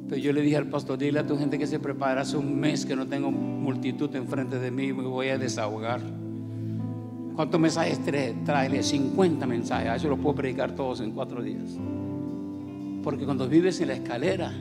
Pero 0.10 0.20
yo 0.20 0.34
le 0.34 0.42
dije 0.42 0.58
al 0.58 0.70
pastor, 0.70 0.98
dile 0.98 1.20
a 1.20 1.28
tu 1.28 1.38
gente 1.38 1.60
que 1.60 1.68
se 1.68 1.80
prepara. 1.80 2.22
Hace 2.22 2.38
un 2.38 2.60
mes 2.60 2.84
que 2.84 2.96
no 2.96 3.06
tengo 3.06 3.30
multitud 3.30 4.14
enfrente 4.16 4.58
de 4.58 4.72
mí, 4.72 4.92
me 4.92 5.04
voy 5.04 5.30
a 5.30 5.38
desahogar. 5.38 6.02
¿Cuántos 7.36 7.60
mensajes 7.60 8.00
trae? 8.04 8.82
50 8.82 9.46
mensajes. 9.46 9.98
Eso 9.98 10.10
lo 10.10 10.18
puedo 10.18 10.34
predicar 10.34 10.74
todos 10.74 11.02
en 11.02 11.12
cuatro 11.12 11.44
días. 11.44 11.78
Porque 13.04 13.24
cuando 13.24 13.48
vives 13.48 13.80
en 13.82 13.90
la 13.90 13.94
escalera, 13.94 14.52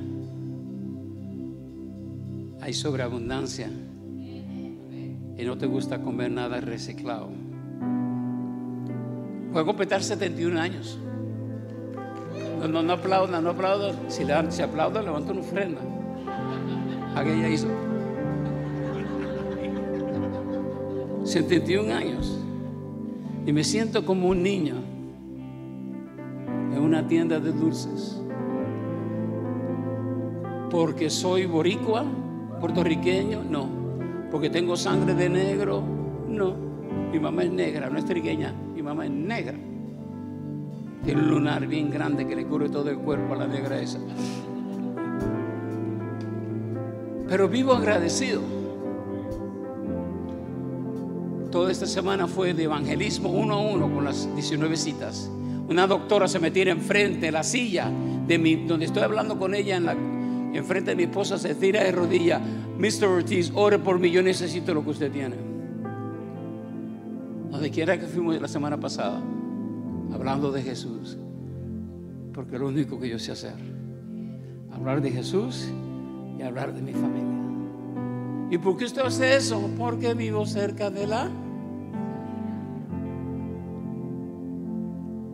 hay 2.67 2.73
sobreabundancia 2.73 3.71
y 5.39 5.45
no 5.45 5.57
te 5.57 5.67
gusta 5.67 6.03
comer 6.03 6.33
nada 6.33 6.61
reciclado. 6.61 7.29
Puedo 9.53 9.65
completar 9.65 10.03
71 10.03 10.61
años. 10.61 10.99
No, 12.59 12.67
no, 12.67 12.83
no 12.83 12.95
aplaudan, 12.95 13.45
no 13.45 13.51
aplaudan. 13.51 13.95
Si, 14.09 14.25
le, 14.25 14.51
si 14.51 14.63
aplaudan, 14.63 15.05
levanta 15.05 15.31
una 15.31 15.43
ofrenda. 15.43 15.81
Aquella 17.15 17.49
hizo. 17.49 17.69
71 21.23 21.95
años. 21.95 22.37
Y 23.47 23.53
me 23.53 23.63
siento 23.63 24.05
como 24.05 24.27
un 24.27 24.43
niño 24.43 24.75
en 26.75 26.81
una 26.81 27.07
tienda 27.07 27.39
de 27.39 27.53
dulces 27.53 28.21
porque 30.69 31.11
soy 31.11 31.47
boricua, 31.47 32.05
puertorriqueño, 32.61 33.43
no. 33.43 33.69
Porque 34.31 34.51
tengo 34.51 34.77
sangre 34.77 35.15
de 35.15 35.29
negro, 35.29 35.83
no. 36.29 36.55
Mi 37.13 37.19
mamá 37.19 37.45
es 37.45 37.51
negra, 37.51 37.89
no 37.89 37.99
es 37.99 38.05
trigueña, 38.05 38.53
mi 38.75 38.83
mamá 38.83 39.05
es 39.05 39.11
negra. 39.11 39.55
Tiene 41.05 41.23
un 41.23 41.31
lunar 41.31 41.67
bien 41.67 41.91
grande 41.91 42.27
que 42.27 42.35
le 42.35 42.45
cubre 42.47 42.69
todo 42.69 42.91
el 42.91 42.99
cuerpo 42.99 43.35
a 43.35 43.37
la 43.37 43.47
negra 43.47 43.81
esa. 43.81 43.99
Pero 47.29 47.49
vivo 47.49 47.73
agradecido. 47.73 48.43
Toda 51.51 51.71
esta 51.71 51.87
semana 51.87 52.27
fue 52.27 52.55
de 52.55 52.65
evangelismo 52.65 53.31
uno 53.31 53.55
a 53.55 53.61
uno 53.61 53.93
con 53.93 54.05
las 54.05 54.29
19 54.35 54.77
citas. 54.77 55.31
Una 55.69 55.87
doctora 55.87 56.29
se 56.29 56.39
metiera 56.39 56.71
enfrente 56.71 57.27
de 57.27 57.33
la 57.33 57.43
silla 57.43 57.91
de 58.27 58.39
mi, 58.39 58.67
donde 58.67 58.87
estoy 58.87 59.03
hablando 59.03 59.39
con 59.39 59.55
ella 59.55 59.77
en 59.77 59.87
la, 59.87 59.97
enfrente 60.57 60.91
de 60.91 60.97
mi 60.97 61.05
esposa 61.05 61.39
se 61.39 61.55
tira 61.55 61.83
de 61.85 61.93
rodilla, 61.93 62.41
Mr. 62.79 63.07
Ortiz, 63.07 63.53
ore 63.55 63.79
por 63.79 63.99
mí, 63.99 64.11
yo 64.11 64.23
necesito 64.23 64.75
lo 64.75 64.83
que 64.85 64.91
usted 64.91 65.11
tiene. 65.11 65.37
Donde 67.51 67.71
quiera 67.71 67.99
que 67.99 68.07
fuimos 68.07 68.41
la 68.41 68.49
semana 68.49 68.79
pasada, 68.79 69.23
hablando 70.13 70.53
de 70.53 70.63
Jesús, 70.63 71.17
porque 72.33 72.57
es 72.57 72.61
lo 72.61 72.69
único 72.69 72.99
que 72.99 73.09
yo 73.09 73.19
sé 73.19 73.33
hacer, 73.33 73.55
hablar 74.73 75.01
de 75.01 75.11
Jesús 75.11 75.69
y 76.39 76.43
hablar 76.43 76.75
de 76.75 76.83
mi 76.83 76.93
familia. 76.93 77.37
¿Y 78.51 78.59
por 78.59 78.77
qué 78.77 78.85
usted 78.85 79.03
hace 79.03 79.37
eso? 79.37 79.71
Porque 79.77 80.15
vivo 80.15 80.47
cerca 80.47 80.91
de 80.91 81.07
la... 81.07 81.31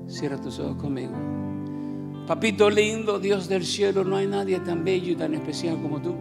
Cierra 0.06 0.40
tus 0.40 0.58
ojos 0.58 0.76
conmigo. 0.76 1.12
Papito 2.26 2.70
lindo, 2.70 3.18
Dios 3.18 3.48
del 3.48 3.66
cielo, 3.66 4.04
no 4.04 4.16
hay 4.16 4.28
nadie 4.28 4.60
tan 4.60 4.84
bello 4.84 5.12
y 5.12 5.16
tan 5.16 5.34
especial 5.34 5.76
como 5.82 6.00
tú. 6.00 6.14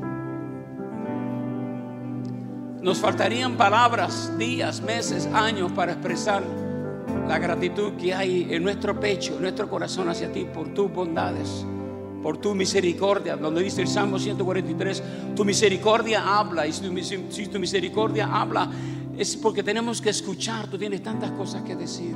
Nos 2.81 2.97
faltarían 2.97 3.55
palabras, 3.55 4.35
días, 4.39 4.81
meses, 4.81 5.27
años 5.31 5.71
para 5.71 5.91
expresar 5.91 6.43
la 7.27 7.37
gratitud 7.37 7.93
que 7.93 8.15
hay 8.15 8.47
en 8.49 8.63
nuestro 8.63 8.99
pecho, 8.99 9.35
en 9.35 9.43
nuestro 9.43 9.69
corazón 9.69 10.09
hacia 10.09 10.31
ti 10.33 10.47
por 10.51 10.73
tus 10.73 10.91
bondades, 10.91 11.63
por 12.23 12.37
tu 12.37 12.55
misericordia. 12.55 13.35
Donde 13.35 13.61
dice 13.61 13.83
el 13.83 13.87
Salmo 13.87 14.17
143, 14.17 15.03
tu 15.35 15.45
misericordia 15.45 16.39
habla 16.39 16.65
y 16.65 16.73
si 16.73 17.47
tu 17.47 17.59
misericordia 17.59 18.27
habla 18.31 18.71
es 19.15 19.37
porque 19.37 19.61
tenemos 19.61 20.01
que 20.01 20.09
escuchar, 20.09 20.67
tú 20.67 20.79
tienes 20.79 21.03
tantas 21.03 21.29
cosas 21.31 21.61
que 21.61 21.75
decir. 21.75 22.15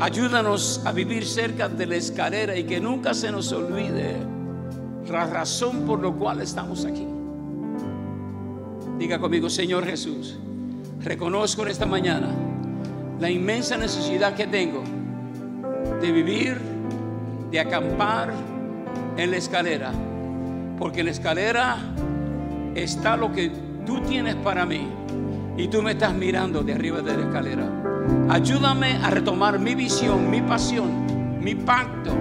Ayúdanos 0.00 0.82
a 0.84 0.92
vivir 0.92 1.24
cerca 1.24 1.68
de 1.68 1.86
la 1.86 1.96
escalera 1.96 2.56
y 2.56 2.64
que 2.64 2.80
nunca 2.80 3.14
se 3.14 3.30
nos 3.30 3.52
olvide 3.52 4.16
la 5.08 5.26
razón 5.26 5.86
por 5.86 6.02
la 6.02 6.10
cual 6.10 6.40
estamos 6.40 6.84
aquí. 6.84 7.06
Diga 8.98 9.18
conmigo, 9.18 9.48
Señor 9.48 9.84
Jesús, 9.84 10.36
reconozco 11.00 11.62
en 11.62 11.68
esta 11.68 11.86
mañana 11.86 12.28
la 13.20 13.30
inmensa 13.30 13.76
necesidad 13.76 14.34
que 14.34 14.46
tengo 14.46 14.82
de 16.00 16.12
vivir, 16.12 16.58
de 17.50 17.60
acampar 17.60 18.32
en 19.16 19.30
la 19.30 19.36
escalera, 19.36 19.92
porque 20.78 21.00
en 21.00 21.06
la 21.06 21.12
escalera 21.12 21.76
está 22.74 23.16
lo 23.16 23.32
que 23.32 23.50
tú 23.86 24.00
tienes 24.00 24.34
para 24.36 24.66
mí 24.66 24.88
y 25.56 25.68
tú 25.68 25.82
me 25.82 25.92
estás 25.92 26.14
mirando 26.14 26.62
de 26.62 26.72
arriba 26.72 27.00
de 27.00 27.16
la 27.16 27.22
escalera. 27.22 27.93
Ayúdame 28.28 28.96
a 29.02 29.10
retomar 29.10 29.58
mi 29.58 29.74
visión, 29.74 30.30
mi 30.30 30.40
pasión, 30.40 31.38
mi 31.40 31.54
pacto, 31.54 32.12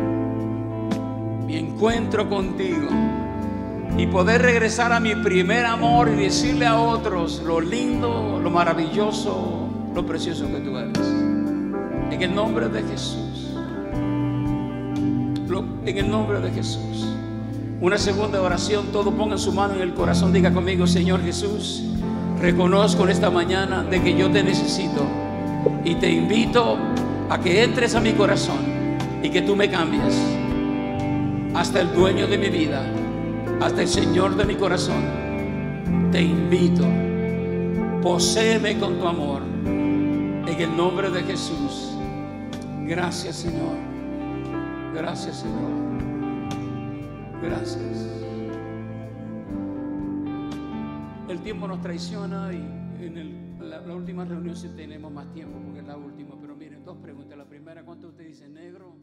mi 1.46 1.58
encuentro 1.58 2.30
contigo 2.30 2.90
y 3.98 4.08
poder 4.08 4.42
regresar 4.42 4.92
a 4.92 5.00
mi 5.00 5.16
primer 5.16 5.66
amor 5.66 6.10
y 6.10 6.16
decirle 6.16 6.66
a 6.66 6.80
otros 6.80 7.42
lo 7.44 7.62
lindo, 7.62 8.40
lo 8.42 8.50
maravilloso, 8.50 9.70
lo 9.94 10.06
precioso 10.06 10.48
que 10.48 10.60
tú 10.60 10.78
eres. 10.78 11.00
En 12.12 12.22
el 12.22 12.34
nombre 12.36 12.70
de 12.70 12.84
Jesús. 12.84 13.20
en 15.86 15.98
el 15.98 16.10
nombre 16.10 16.40
de 16.40 16.50
Jesús. 16.52 17.08
Una 17.82 17.98
segunda 17.98 18.42
oración, 18.42 18.88
todo 18.94 19.12
ponga 19.12 19.38
su 19.38 19.52
mano 19.52 19.76
en 19.76 19.82
el 19.82 19.94
corazón, 19.94 20.32
diga 20.32 20.54
conmigo, 20.54 20.88
Señor 20.88 21.22
Jesús, 21.22 21.84
reconozco 22.40 23.04
en 23.04 23.10
esta 23.10 23.30
mañana 23.30 23.84
de 23.84 24.02
que 24.02 24.18
yo 24.18 24.32
te 24.32 24.42
necesito 24.42 25.06
y 25.84 25.96
te 25.96 26.10
invito 26.10 26.78
a 27.30 27.40
que 27.40 27.64
entres 27.64 27.96
a 27.96 28.00
mi 28.00 28.14
corazón 28.14 28.58
y 29.22 29.30
que 29.30 29.42
tú 29.42 29.56
me 29.56 29.70
cambies 29.70 30.16
hasta 31.54 31.82
el 31.82 31.94
dueño 31.94 32.28
de 32.28 32.38
mi 32.38 32.50
vida, 32.50 32.86
hasta 33.62 33.82
el 33.82 33.88
Señor 33.88 34.36
de 34.36 34.46
mi 34.46 34.56
corazón. 34.56 35.04
Te 36.12 36.22
invito, 36.22 36.86
poséeme 38.02 38.78
con 38.80 39.00
tu 39.00 39.08
amor 39.08 39.42
en 39.66 40.48
el 40.48 40.76
nombre 40.76 41.10
de 41.10 41.24
Jesús. 41.24 41.92
Gracias 42.82 43.38
Señor. 43.38 43.78
Gracias 44.94 45.38
Señor. 45.38 45.72
Gracias. 47.42 48.10
El 51.28 51.40
tiempo 51.40 51.68
nos 51.68 51.82
traiciona 51.82 52.54
y 52.54 52.83
en 53.06 53.18
el 53.18 53.44
la, 53.70 53.94
última 53.94 54.26
reunión 54.26 54.56
si 54.56 54.70
tenemos 54.70 55.12
más 55.12 55.32
tiempo 55.34 55.60
porque 55.64 55.80
es 55.80 55.88
la 55.88 55.98
última, 55.98 56.36
pero 56.40 56.56
miren. 56.56 56.84
dos 56.84 56.98
preguntas. 56.98 57.38
La 57.38 57.46
primera, 57.46 57.84
¿cuánto 57.84 58.10
usted 58.10 58.28
dice 58.28 58.48
negro? 58.48 58.96